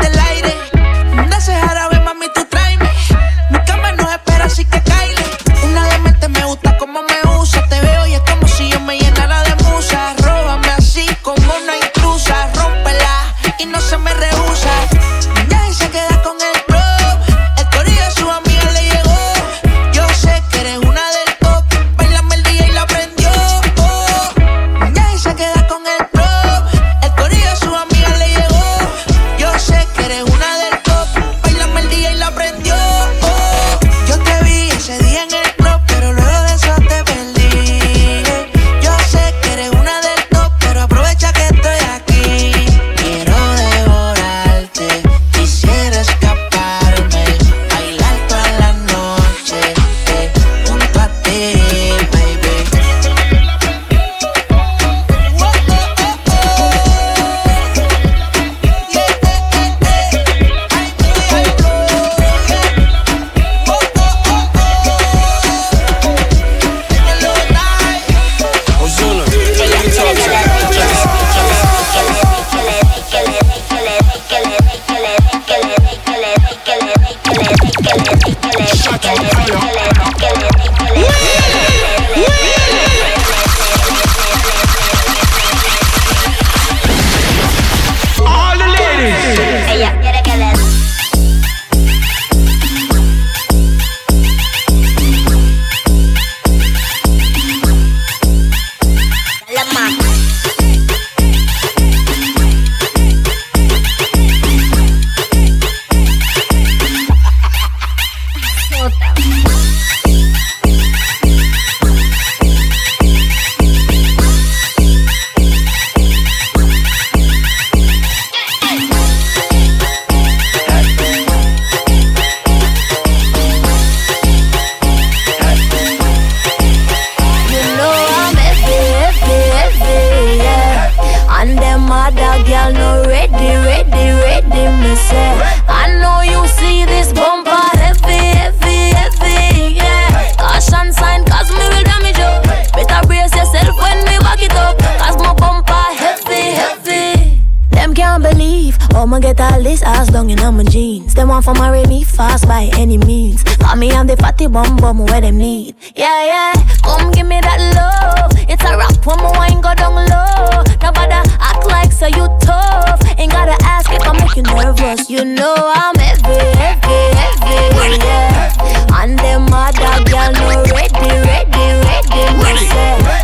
long 150.14 150.31
in 150.31 150.38
my 150.38 150.62
jeans. 150.62 151.12
Them 151.14 151.29
want 151.29 151.44
for 151.44 151.55
marry 151.55 151.85
me 151.87 152.05
fast 152.05 152.46
by 152.46 152.70
any 152.77 152.96
means. 152.96 153.42
Call 153.59 153.74
me 153.74 153.90
I'm 153.90 154.07
the 154.07 154.16
fatty 154.16 154.46
bum 154.46 154.77
bum 154.77 155.05
where 155.05 155.20
them 155.20 155.38
need. 155.38 155.74
Yeah, 155.96 156.24
yeah, 156.24 156.53
come 156.85 157.11
give 157.11 157.27
me 157.27 157.40
that 157.40 157.59
love. 157.74 158.31
It's 158.48 158.62
a 158.62 158.79
rap 158.79 158.94
when 159.05 159.18
my 159.18 159.31
wine 159.37 159.61
go 159.61 159.74
down 159.74 159.94
low. 160.07 160.62
Nobody 160.81 161.18
act 161.42 161.66
like 161.66 161.90
so 161.90 162.07
you 162.07 162.31
tough. 162.40 163.03
Ain't 163.18 163.33
gotta 163.33 163.59
ask 163.64 163.90
if 163.90 164.07
I 164.07 164.12
make 164.12 164.37
you 164.37 164.44
nervous. 164.44 165.11
You 165.11 165.24
know 165.24 165.55
I'm 165.59 165.96
heavy, 165.96 166.38
heavy, 166.62 167.00
heavy, 167.18 167.98
yeah. 167.98 169.03
And 169.03 169.18
them 169.18 169.48
other 169.50 169.98
girl 170.09 170.31
no 170.31 170.62
ready, 170.70 171.11
ready, 171.27 171.66
ready, 171.83 172.22
ready. 172.38 173.23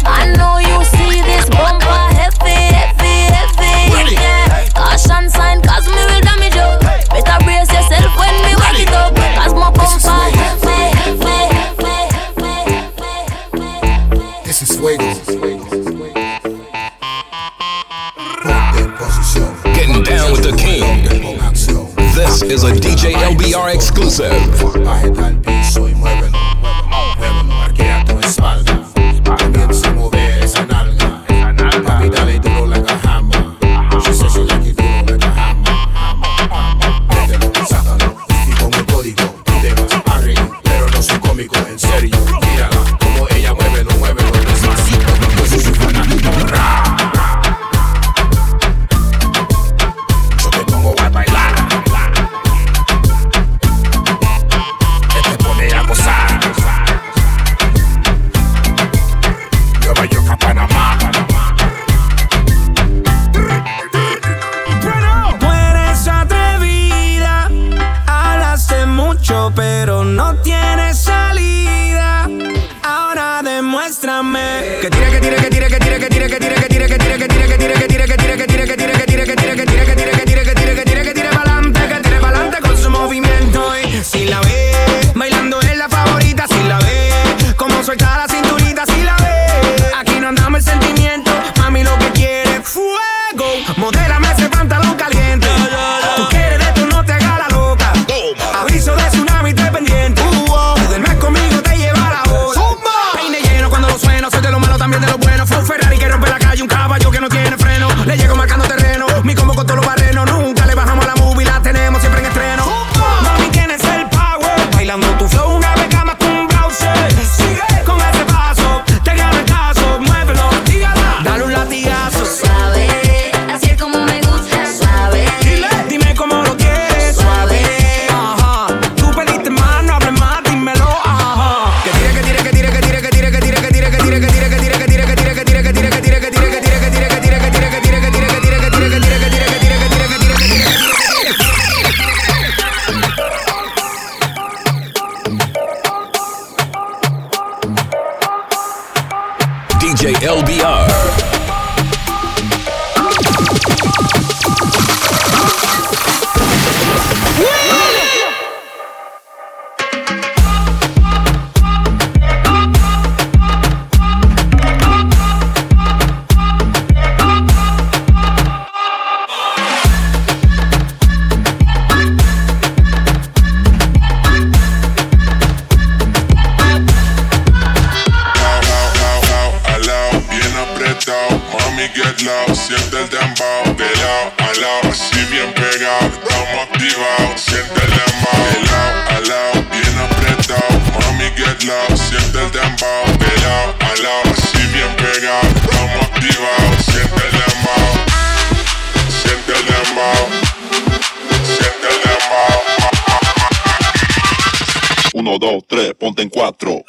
1, 205.30 205.38
2, 205.38 205.62
3, 205.68 205.94
ponte 205.94 206.22
en 206.22 206.28
4. 206.28 206.84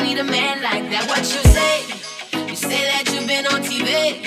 don't 0.00 0.08
need 0.08 0.18
a 0.18 0.24
man 0.24 0.62
like 0.62 0.88
that. 0.90 1.06
What 1.08 1.18
you 1.18 1.42
say? 1.52 2.48
You 2.48 2.56
say 2.56 2.84
that 2.90 3.04
you've 3.12 3.26
been 3.26 3.46
on 3.46 3.60
TV. 3.62 4.24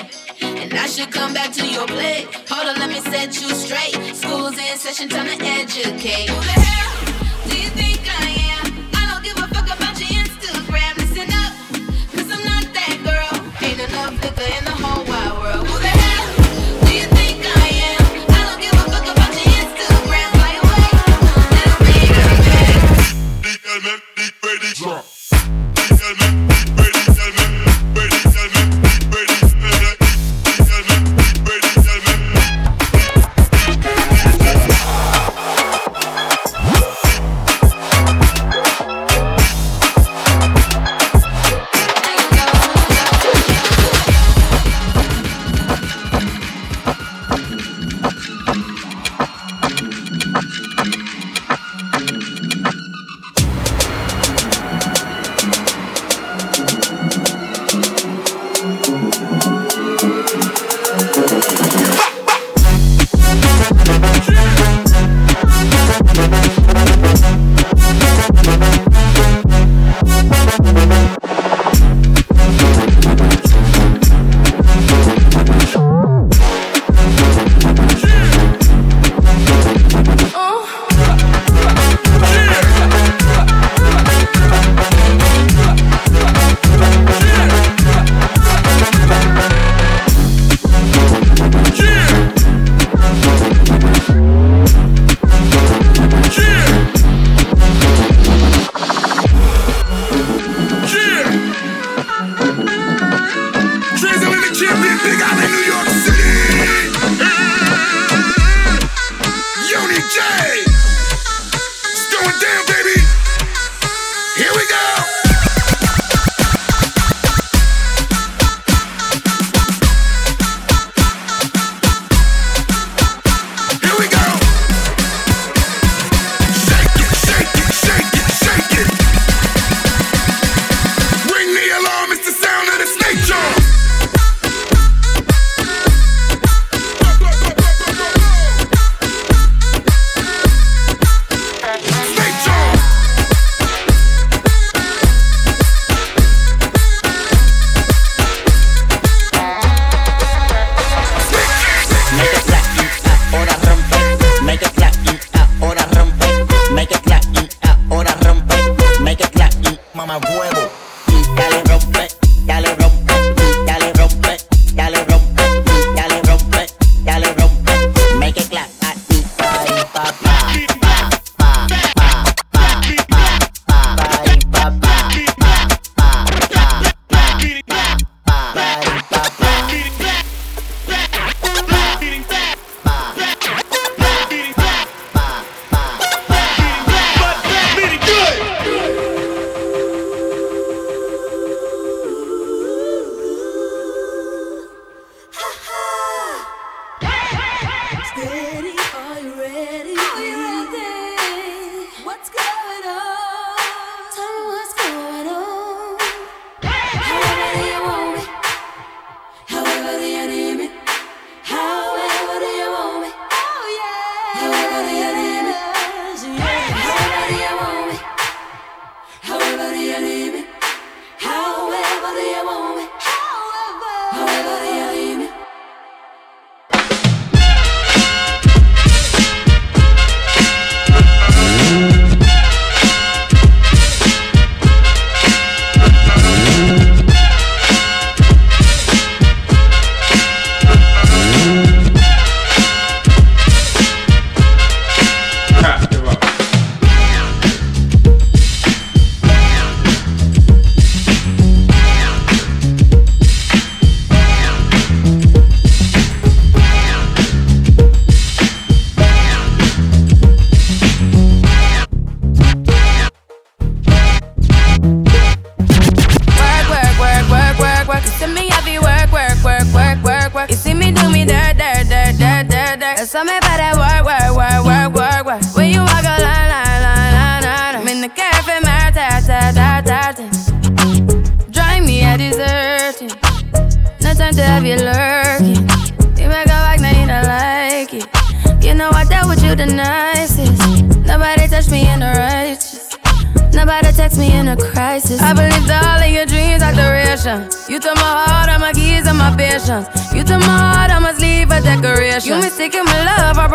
And 0.62 0.72
I 0.74 0.86
should 0.86 1.10
come 1.10 1.34
back 1.34 1.52
to 1.52 1.66
your 1.66 1.86
place. 1.86 2.26
Hold 2.48 2.68
on, 2.68 2.76
let 2.78 2.90
me 2.90 3.00
set 3.00 3.40
you 3.40 3.48
straight. 3.54 4.14
School's 4.14 4.56
in 4.56 4.76
session, 4.78 5.08
time 5.08 5.26
to 5.26 5.44
educate. 5.44 6.30
Who 6.30 6.36
the 6.36 6.60
hell? 6.60 7.03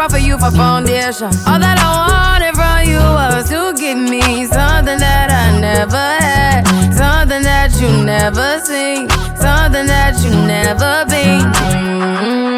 offer 0.10 0.18
you 0.18 0.38
for 0.40 0.52
foundation. 0.52 1.28
All 1.46 1.60
that 1.60 1.78
I 1.78 1.90
wanted 2.10 2.56
from 2.56 2.90
you 2.90 2.98
was 2.98 3.50
to 3.50 3.74
give 3.80 3.98
me 3.98 4.46
something 4.46 4.98
that 4.98 5.30
I 5.30 5.60
never 5.60 5.98
had, 5.98 6.64
something 6.94 7.44
that 7.44 7.80
you 7.80 7.90
never 8.04 8.60
seen, 8.60 9.10
something 9.38 9.86
that 9.86 10.18
you 10.24 10.32
never 10.32 11.06
been. 11.06 11.46
Mm 11.46 12.18
-hmm. 12.18 12.49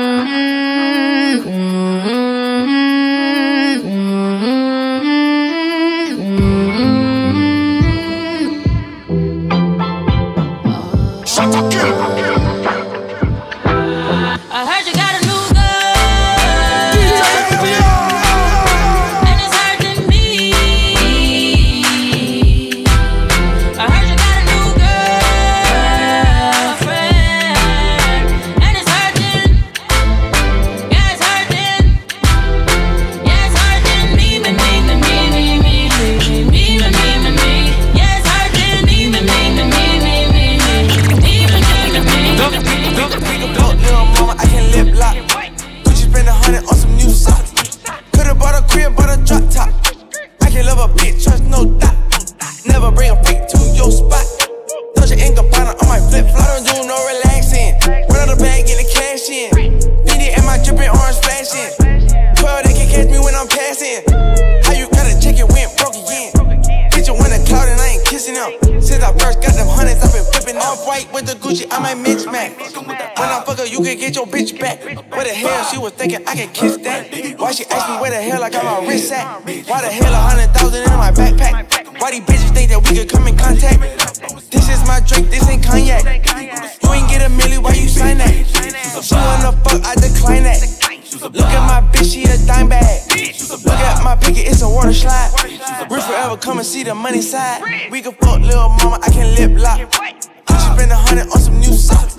Picket, 94.82 94.96
it's 94.96 95.04
a 95.04 95.08
water 95.08 95.52
slide. 95.60 95.90
We 95.90 96.02
forever 96.02 96.38
come 96.38 96.58
and 96.58 96.66
see 96.66 96.84
the 96.84 96.96
money 96.96 97.22
side. 97.22 97.92
We 97.92 98.02
can 98.02 98.14
fuck 98.14 98.42
little 98.42 98.70
mama, 98.70 99.00
I 99.02 99.10
can 99.12 99.36
lip 99.36 99.60
lock. 99.62 99.78
She 99.78 100.68
spend 100.74 100.92
a 100.92 100.96
hundred 100.96 101.28
on 101.28 101.40
some 101.40 101.60
new 101.60 101.74
socks. 101.74 102.16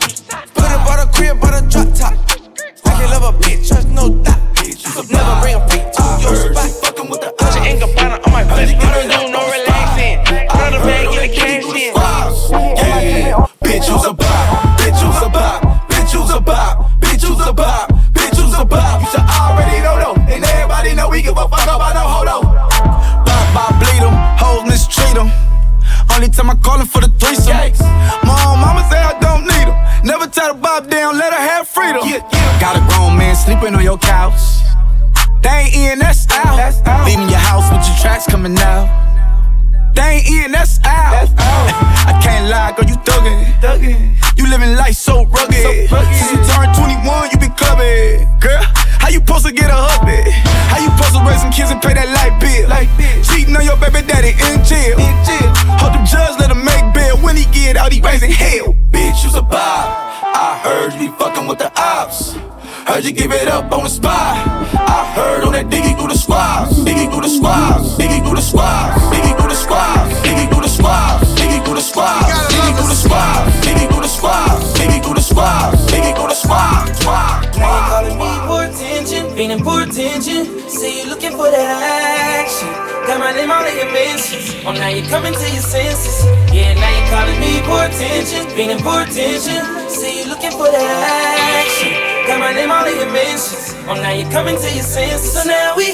Put 0.55 0.65
her 0.65 0.79
bought 0.85 1.07
a 1.07 1.11
crib, 1.13 1.41
bought 1.41 1.55
a 1.55 1.67
drop 1.67 1.93
top. 1.95 2.15
I 2.85 2.91
can 2.99 3.11
love 3.11 3.35
a 3.35 3.39
bitch, 3.39 3.69
trust 3.69 3.89
no 3.89 4.09
doubt. 4.23 4.39
Never 5.11 5.41
bring 5.41 5.55
a 5.57 5.69
freak 5.69 5.93
to 5.93 6.03
your 6.21 6.37
spot. 6.37 6.71
Fucking 6.83 7.11
with 7.11 7.21
the 7.21 7.33
She 7.53 7.59
ain't 7.61 7.81
got 7.81 8.27
on 8.27 8.33
my 8.33 8.45
face. 8.45 8.73
I 8.75 9.09
don't 9.09 9.27
do 9.27 9.33
no 9.33 9.41
relaxing. 9.41 9.72
Time 26.43 26.51
I 26.51 26.61
call 26.61 26.85
for 26.85 27.01
the 27.01 27.09
threesome. 27.19 27.55
Mom, 28.27 28.61
mama 28.61 28.87
say 28.91 28.99
I 28.99 29.19
don't 29.21 29.43
need 29.43 29.67
them. 29.69 30.05
Never 30.05 30.27
tell 30.27 30.55
the 30.55 30.61
bob 30.61 30.91
down, 30.91 31.19
let 31.19 31.33
her 31.33 31.39
have 31.39 31.69
freedom. 31.69 32.03
Yeah, 32.05 32.27
yeah. 32.33 32.61
Got 32.61 32.77
a 32.77 32.83
grown 32.89 33.17
man 33.17 33.37
sleeping 33.37 33.75
on 33.75 33.83
your 33.83 33.99
couch. 33.99 34.41
They 35.43 35.49
ain't 35.51 35.75
in, 35.75 35.99
that's 35.99 36.27
out. 36.31 36.57
That's 36.57 36.81
out. 36.83 37.07
Leaving 37.07 37.29
your 37.29 37.39
house 37.39 37.71
with 37.71 37.87
your 37.87 37.97
tracks 37.99 38.27
coming 38.27 38.57
out. 38.59 39.12
Ain't 40.03 40.27
in, 40.27 40.53
that's 40.53 40.79
out. 40.83 41.15
That's 41.15 41.33
out. 41.39 41.67
I 42.11 42.19
can't 42.19 42.51
lie, 42.51 42.75
girl, 42.75 42.89
you 42.91 42.97
thuggin'. 43.07 43.47
thuggin'. 43.63 44.19
You 44.37 44.51
living 44.51 44.75
life 44.75 44.97
so 44.97 45.25
rugged. 45.27 45.63
so 45.63 45.71
rugged. 45.95 46.15
Since 46.19 46.31
you 46.33 46.39
turned 46.51 46.75
21, 46.75 47.31
you 47.31 47.39
been 47.39 47.55
clubbing. 47.55 48.27
Girl, 48.43 48.63
how 48.99 49.09
you 49.09 49.23
supposed 49.23 49.47
to 49.47 49.53
get 49.53 49.71
a 49.71 49.79
hubby? 49.79 50.19
How 50.67 50.83
you 50.83 50.91
supposed 50.99 51.15
to 51.15 51.23
raise 51.23 51.41
some 51.41 51.53
kids 51.53 51.71
and 51.71 51.81
pay 51.81 51.95
that 51.95 52.11
light 52.11 52.35
bill? 52.43 52.69
Like 52.69 52.91
Cheating 53.23 53.55
on 53.55 53.65
your 53.65 53.79
baby 53.79 54.03
daddy 54.03 54.35
in 54.35 54.59
jail. 54.67 54.99
In 54.99 55.15
jail. 55.23 55.51
Hope 55.79 55.95
the 55.95 56.03
judge 56.03 56.35
let 56.43 56.51
him 56.51 56.65
make 56.65 56.83
bail. 56.93 57.17
When 57.23 57.37
he 57.37 57.47
get 57.55 57.77
out, 57.77 57.93
he 57.93 58.01
raising 58.01 58.33
hell. 58.33 58.75
Bitch, 58.91 59.23
you's 59.23 59.35
a 59.35 59.43
bob. 59.43 59.87
I 60.35 60.59
heard 60.63 60.93
you 60.95 61.11
be 61.11 61.17
fucking 61.17 61.47
with 61.47 61.59
the 61.59 61.71
ops. 61.79 62.35
Heard 62.87 63.05
you 63.05 63.13
give 63.13 63.33
it 63.33 63.49
up 63.49 63.73
on 63.73 63.85
the 63.85 63.89
spot. 63.89 64.37
I 64.75 65.13
heard 65.15 65.45
on 65.45 65.53
that 65.53 65.67
diggy 65.67 65.97
through 65.97 66.09
the 66.09 66.19
squads. 66.19 66.85
Diggy 66.85 67.11
through 67.11 67.23
the 67.23 67.29
squads. 67.29 67.97
Diggy 67.97 68.21
through 68.25 68.35
the 68.35 68.43
squads. 68.43 69.01
Diggy 69.15 69.33
through 69.39 69.49
the 69.49 69.55
squads. 69.55 70.13
Diggy 70.27 70.47
through 70.51 70.63
the 70.63 70.69
squads. 70.69 71.29
Diggy 71.39 71.65
through 71.65 71.75
the 71.75 71.81
squads. 71.81 72.51
Diggy 72.51 72.73
through 72.75 72.91
the 72.91 72.97
squads. 72.99 73.55
Diggy 73.63 73.87
through 73.89 74.03
the 74.03 74.09
squads. 74.09 74.79
Diggy 74.79 74.99
through 75.01 75.15
the 75.15 75.23
squads. 75.23 75.87
Diggy 75.89 76.13
through 76.13 76.29
the 76.29 76.35
squads. 76.35 76.99
Now 77.57 77.71
you 77.71 77.83
calling 77.89 78.19
me 78.19 78.31
for 78.51 78.61
attention, 78.67 79.23
feeling 79.37 79.63
for 79.63 79.83
attention. 79.83 80.69
Say 80.69 80.99
you 80.99 81.05
looking 81.09 81.33
for 81.33 81.49
that 81.49 82.43
action. 82.43 82.69
Got 83.07 83.21
my 83.21 83.33
name 83.33 83.51
all 83.51 83.65
in 83.65 83.77
your 83.79 83.93
mentions. 83.93 84.59
Oh, 84.67 84.73
now 84.73 84.89
you 84.89 85.03
coming 85.09 85.33
to 85.33 85.47
your 85.55 85.63
senses. 85.63 86.27
Yeah, 86.53 86.75
now 86.75 86.91
you 86.91 87.03
calling 87.09 87.39
me 87.39 87.63
for 87.63 87.87
attention, 87.87 88.51
feeling 88.53 88.83
for 88.83 89.03
attention. 89.07 89.63
Say 89.89 90.23
you 90.23 90.29
looking 90.29 90.53
for 90.53 90.67
that 90.67 91.63
action. 91.63 92.12
Got 92.33 92.41
my 92.41 92.53
name 92.55 92.71
all 92.71 92.87
in 92.87 92.97
your 92.97 93.13
mentions. 93.13 93.75
Oh, 93.87 93.93
now 93.93 94.09
you 94.11 94.25
coming 94.31 94.57
to 94.57 94.73
your 94.73 94.83
senses. 94.83 95.35
So 95.35 95.45
now 95.45 95.77
we 95.77 95.93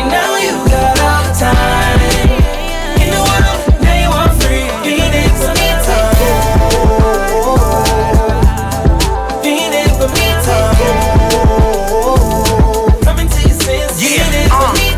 And 0.00 0.08
now 0.08 0.40
you 0.40 0.56
got 0.64 0.96
all 0.96 1.28
the 1.28 1.36
time 1.36 2.00
in 2.96 3.12
the 3.12 3.20
world. 3.20 3.84
Now 3.84 4.00
you 4.00 4.08
want 4.08 4.32
free. 4.40 4.64
Time. 4.64 5.12
Time. 5.84 6.16
Yeah, 14.00 14.24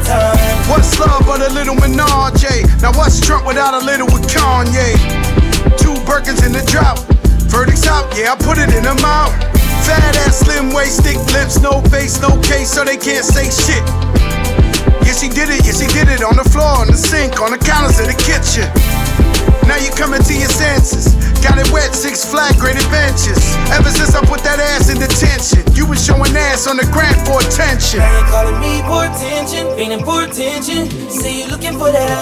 time. 0.07 0.71
What's 0.71 1.01
love 1.01 1.27
but 1.27 1.43
a 1.43 1.53
little? 1.53 1.75
Now 1.75 2.93
what's 2.93 3.21
Trump 3.21 3.45
without 3.45 3.75
a 3.75 3.85
little 3.85 4.07
with 4.07 4.23
Kanye? 4.31 4.95
Two 5.77 5.95
Birkins 6.07 6.47
in 6.47 6.53
the 6.53 6.63
drought. 6.71 7.10
Verdict's 7.51 7.87
out, 7.87 8.07
yeah, 8.17 8.33
I 8.33 8.37
put 8.39 8.59
it 8.59 8.71
in 8.71 8.85
her 8.85 8.95
mouth. 9.03 9.35
Fat 9.83 10.17
ass, 10.23 10.39
slim 10.41 10.73
waist, 10.73 11.03
thick 11.03 11.19
lips, 11.35 11.61
no 11.61 11.83
face, 11.91 12.21
no 12.23 12.41
case, 12.41 12.71
so 12.71 12.85
they 12.85 12.97
can't 12.97 13.25
say 13.25 13.51
shit. 13.51 13.83
Yeah, 15.03 15.15
she 15.19 15.29
did 15.29 15.51
it, 15.51 15.67
yes, 15.67 15.81
he 15.81 15.89
did 15.89 16.09
it 16.09 16.23
on 16.23 16.37
the 16.37 16.47
floor, 16.49 16.79
on 16.79 16.87
the 16.87 16.97
sink, 16.97 17.41
on 17.41 17.51
the 17.51 17.59
counters 17.59 17.99
in 17.99 18.07
the 18.07 18.15
kitchen. 18.15 18.71
Now 19.67 19.77
you 19.83 19.91
coming 19.99 20.23
to 20.23 20.35
your 20.35 20.49
senses. 20.49 21.30
Got 21.91 21.99
six 21.99 22.25
flat 22.25 22.55
graded 22.57 22.87
benches. 22.87 23.35
Ever 23.75 23.91
since 23.91 24.15
I 24.15 24.23
put 24.23 24.47
that 24.47 24.63
ass 24.63 24.95
in 24.95 25.03
detention, 25.03 25.67
you 25.75 25.91
was 25.91 25.99
showing 25.99 26.31
ass 26.39 26.71
on 26.71 26.79
the 26.79 26.87
grant 26.95 27.19
for 27.27 27.43
attention. 27.43 27.99
Now 27.99 28.15
you 28.15 28.27
calling 28.31 28.59
me 28.63 28.79
for 28.87 29.11
attention, 29.11 29.67
feeling 29.75 29.99
for 30.07 30.23
attention. 30.23 30.87
Say 31.11 31.43
you 31.43 31.51
looking 31.51 31.75
for 31.75 31.91
that 31.91 32.15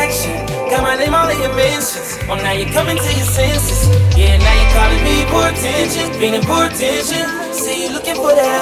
action. 0.00 0.32
Got 0.72 0.80
my 0.80 0.96
name 0.96 1.12
all 1.12 1.28
in 1.28 1.36
your 1.44 1.52
mentions. 1.52 2.24
Oh, 2.24 2.40
now 2.40 2.56
you 2.56 2.64
coming 2.72 2.96
to 2.96 3.10
your 3.12 3.28
senses. 3.28 3.84
Yeah, 4.16 4.40
now 4.40 4.54
you 4.56 4.66
calling 4.72 5.04
me 5.04 5.28
for 5.28 5.44
attention, 5.44 6.08
feeling 6.16 6.44
for 6.48 6.64
attention. 6.72 7.28
Say 7.52 7.84
you 7.84 7.92
looking 7.92 8.16
for 8.16 8.32
that 8.32 8.60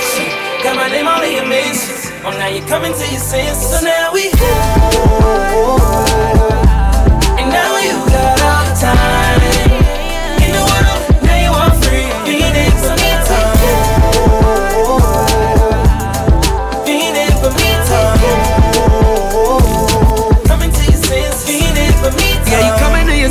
action. 0.00 0.32
Got 0.64 0.80
my 0.80 0.88
name 0.88 1.04
all 1.04 1.20
in 1.20 1.44
your 1.44 1.44
mentions. 1.44 2.08
Oh, 2.24 2.32
now 2.32 2.48
you 2.48 2.64
coming 2.72 2.96
to 2.96 3.04
your 3.12 3.20
senses. 3.20 3.68
So 3.68 3.84
now 3.84 4.16
we 4.16 4.32
And 7.36 7.52
now 7.52 7.76
you 7.84 8.00
got 8.08 8.23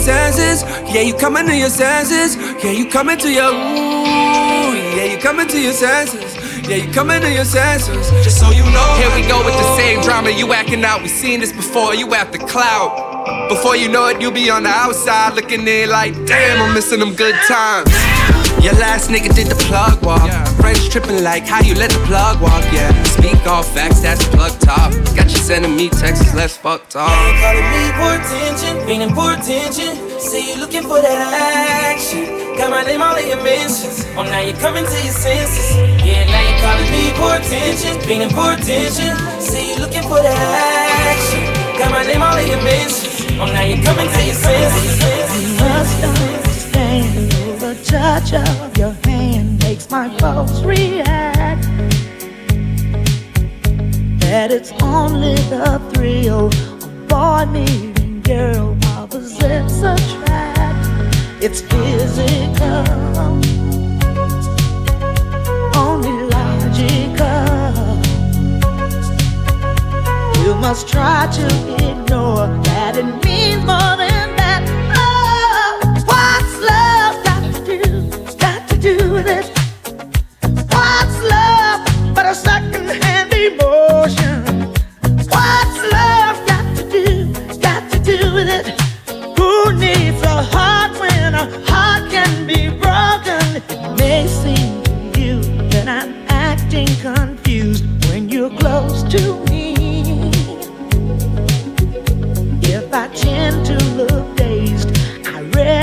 senses. 0.04 0.64
Yeah, 0.94 1.02
you 1.02 1.14
coming 1.14 1.46
to 1.46 1.56
your 1.56 1.70
senses. 1.70 2.36
Yeah, 2.62 2.72
you 2.72 2.90
coming 2.90 3.18
to 3.20 3.32
your 3.32 3.52
ooh. 3.52 4.76
Yeah, 4.96 5.06
you 5.06 5.18
coming 5.18 5.48
to 5.48 5.60
your 5.60 5.72
senses. 5.72 6.36
Yeah, 6.68 6.78
you 6.78 6.92
coming 6.92 7.22
to 7.22 7.32
your 7.32 7.46
senses. 7.46 8.12
Just 8.24 8.40
so 8.40 8.52
you 8.52 8.64
know. 8.76 8.90
Here 9.00 9.12
we 9.16 9.26
go 9.28 9.44
with 9.46 9.56
the 9.56 9.78
same 9.78 10.02
drama. 10.02 10.30
You 10.32 10.52
acting 10.52 10.84
out. 10.84 11.02
We 11.02 11.08
seen 11.08 11.40
this 11.40 11.54
before. 11.54 11.96
You 11.96 12.14
at 12.14 12.34
the 12.34 12.38
cloud. 12.38 13.48
Before 13.48 13.78
you 13.78 13.88
know 13.88 14.08
it, 14.08 14.20
you'll 14.20 14.32
be 14.32 14.50
on 14.50 14.64
the 14.64 14.70
outside 14.70 15.36
looking 15.36 15.66
in 15.68 15.90
like, 15.90 16.14
damn, 16.26 16.62
I'm 16.62 16.74
missing 16.74 17.00
them 17.00 17.16
good 17.16 17.36
times. 17.48 18.43
Your 18.64 18.80
last 18.80 19.10
nigga 19.12 19.28
did 19.36 19.48
the 19.48 19.60
plug 19.68 20.00
walk. 20.06 20.24
Friends 20.56 20.88
tripping 20.88 21.22
like, 21.22 21.44
how 21.44 21.60
you 21.60 21.76
let 21.76 21.92
the 21.92 22.00
plug 22.08 22.40
walk? 22.40 22.64
Yeah, 22.72 22.96
speak 23.04 23.46
all 23.46 23.62
facts, 23.62 24.00
that's 24.00 24.26
plug 24.30 24.58
top. 24.62 24.94
Got 25.20 25.28
you 25.28 25.42
sending 25.44 25.76
me 25.76 25.90
texts, 25.90 26.34
let's 26.34 26.56
fuck 26.56 26.88
talk. 26.88 27.12
Now 27.12 27.28
you 27.28 27.36
calling 27.44 27.68
me 27.76 27.84
for 28.00 28.12
attention, 28.16 28.74
feeling 28.88 29.14
for 29.14 29.36
attention. 29.36 29.92
Say 30.18 30.48
you 30.48 30.56
looking 30.64 30.84
for 30.84 31.02
that 31.04 31.92
action. 31.92 32.24
Got 32.56 32.72
my 32.72 32.84
name 32.88 33.02
all 33.02 33.18
in 33.20 33.28
your 33.28 33.44
mentions. 33.44 34.08
Oh, 34.16 34.24
now 34.24 34.40
you 34.40 34.54
coming 34.54 34.86
to 34.88 34.98
your 35.04 35.12
senses. 35.12 35.76
Yeah, 36.00 36.24
now 36.32 36.40
you 36.48 36.56
calling 36.64 36.88
me 36.88 37.12
for 37.20 37.36
attention, 37.36 38.00
feeling 38.08 38.32
for 38.32 38.56
attention. 38.56 39.12
Say 39.44 39.76
you 39.76 39.84
looking 39.84 40.08
for 40.08 40.24
that 40.24 40.40
action. 41.12 41.44
Got 41.76 41.92
my 41.92 42.08
name 42.08 42.24
all 42.24 42.40
in 42.40 42.48
your 42.48 42.64
mentions. 42.64 43.28
Oh, 43.36 43.52
now 43.52 43.68
you 43.68 43.84
coming 43.84 44.08
to 44.08 44.22
your 44.24 44.40
senses. 44.40 45.04
You 45.36 45.52
must 45.60 46.00
understand 46.00 47.43
the 47.64 47.82
touch 47.86 48.34
of 48.34 48.78
your 48.78 48.92
hand 49.06 49.58
makes 49.64 49.90
my 49.90 50.10
pulse 50.18 50.62
react. 50.64 51.64
That 54.20 54.52
it's 54.52 54.74
only 54.82 55.36
the 55.48 55.80
thrill 55.94 56.48
of 56.48 57.08
boy 57.08 57.46
meeting 57.50 58.20
girl 58.20 58.78
opposites 58.98 59.78
attract. 59.78 60.88
It's 61.42 61.62
physical, 61.62 62.84
only 65.78 66.16
logical. 66.36 67.48
You 70.44 70.54
must 70.56 70.90
try 70.90 71.30
to 71.32 71.48
ignore 71.92 72.48
that 72.66 72.98
it 72.98 73.06
means 73.24 73.64
more 73.64 73.96
than 73.96 74.23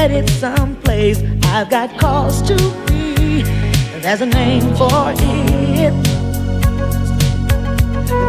it 0.09 0.30
someplace. 0.30 1.22
I've 1.44 1.68
got 1.68 1.98
cause 1.98 2.40
to 2.48 2.57
be. 2.86 3.42
There's 4.01 4.22
a 4.22 4.26
name 4.26 4.74
for 4.76 5.12
it. 5.16 5.92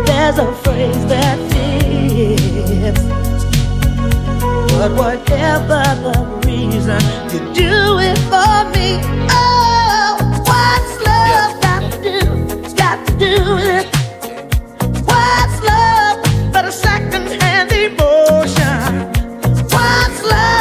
There's 0.05 0.37
a 0.37 0.53
phrase 0.63 1.05
that 1.05 1.37
fits. 1.51 3.01
But 4.73 4.91
whatever 4.93 5.83
the 6.05 6.15
reason, 6.45 7.01
you 7.31 7.39
do 7.53 7.99
it 7.99 8.17
for 8.31 8.57
me. 8.75 8.99
Oh, 9.29 10.17
what's 10.49 10.93
love 11.07 11.53
got 11.61 11.83
to 11.91 11.97
do? 12.01 12.19
Got 12.75 12.97
to 13.07 13.13
do 13.17 13.33
with 13.55 13.79
it. 13.79 13.87
What's 15.07 15.57
love 15.63 16.17
but 16.51 16.65
a 16.65 16.71
second-hand 16.71 17.71
emotion? 17.71 18.79
What's 19.69 20.21
love 20.23 20.60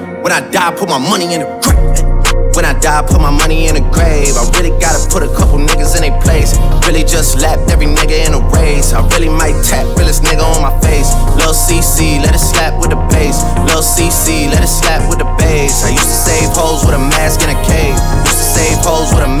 When 0.21 0.31
I 0.31 0.39
die, 0.51 0.69
put 0.77 0.87
my 0.87 1.01
money 1.01 1.33
in 1.33 1.41
the 1.41 1.49
grave. 1.65 2.53
When 2.53 2.63
I 2.63 2.77
die, 2.77 3.01
put 3.01 3.19
my 3.19 3.33
money 3.33 3.65
in 3.65 3.73
the 3.73 3.81
grave. 3.89 4.37
I 4.37 4.45
really 4.53 4.69
gotta 4.77 5.01
put 5.09 5.25
a 5.25 5.31
couple 5.33 5.57
niggas 5.57 5.97
in 5.97 6.05
their 6.05 6.13
place. 6.21 6.53
Really 6.85 7.01
just 7.01 7.41
lapped 7.41 7.71
every 7.73 7.87
nigga 7.87 8.29
in 8.29 8.37
a 8.37 8.41
race. 8.53 8.93
I 8.93 9.01
really 9.17 9.33
might 9.33 9.57
tap 9.65 9.89
realest 9.97 10.21
nigga 10.21 10.45
on 10.45 10.61
my 10.61 10.73
face. 10.85 11.09
Lil 11.41 11.57
CC, 11.57 12.21
let 12.21 12.35
it 12.35 12.43
slap 12.43 12.77
with 12.79 12.91
the 12.91 13.01
bass. 13.09 13.41
Lil 13.65 13.81
CC, 13.81 14.45
let 14.53 14.61
it 14.61 14.69
slap 14.69 15.01
with 15.09 15.17
the 15.17 15.29
bass. 15.41 15.83
I 15.83 15.89
used 15.89 16.05
to 16.05 16.19
save 16.29 16.53
hoes 16.53 16.85
with 16.85 16.93
a 16.93 17.01
mask 17.01 17.41
in 17.41 17.49
a 17.49 17.57
cave. 17.65 17.97
Used 18.21 18.37
to 18.37 18.45
save 18.45 18.77
hoes 18.85 19.09
with 19.09 19.25
a 19.25 19.27
mask 19.27 19.40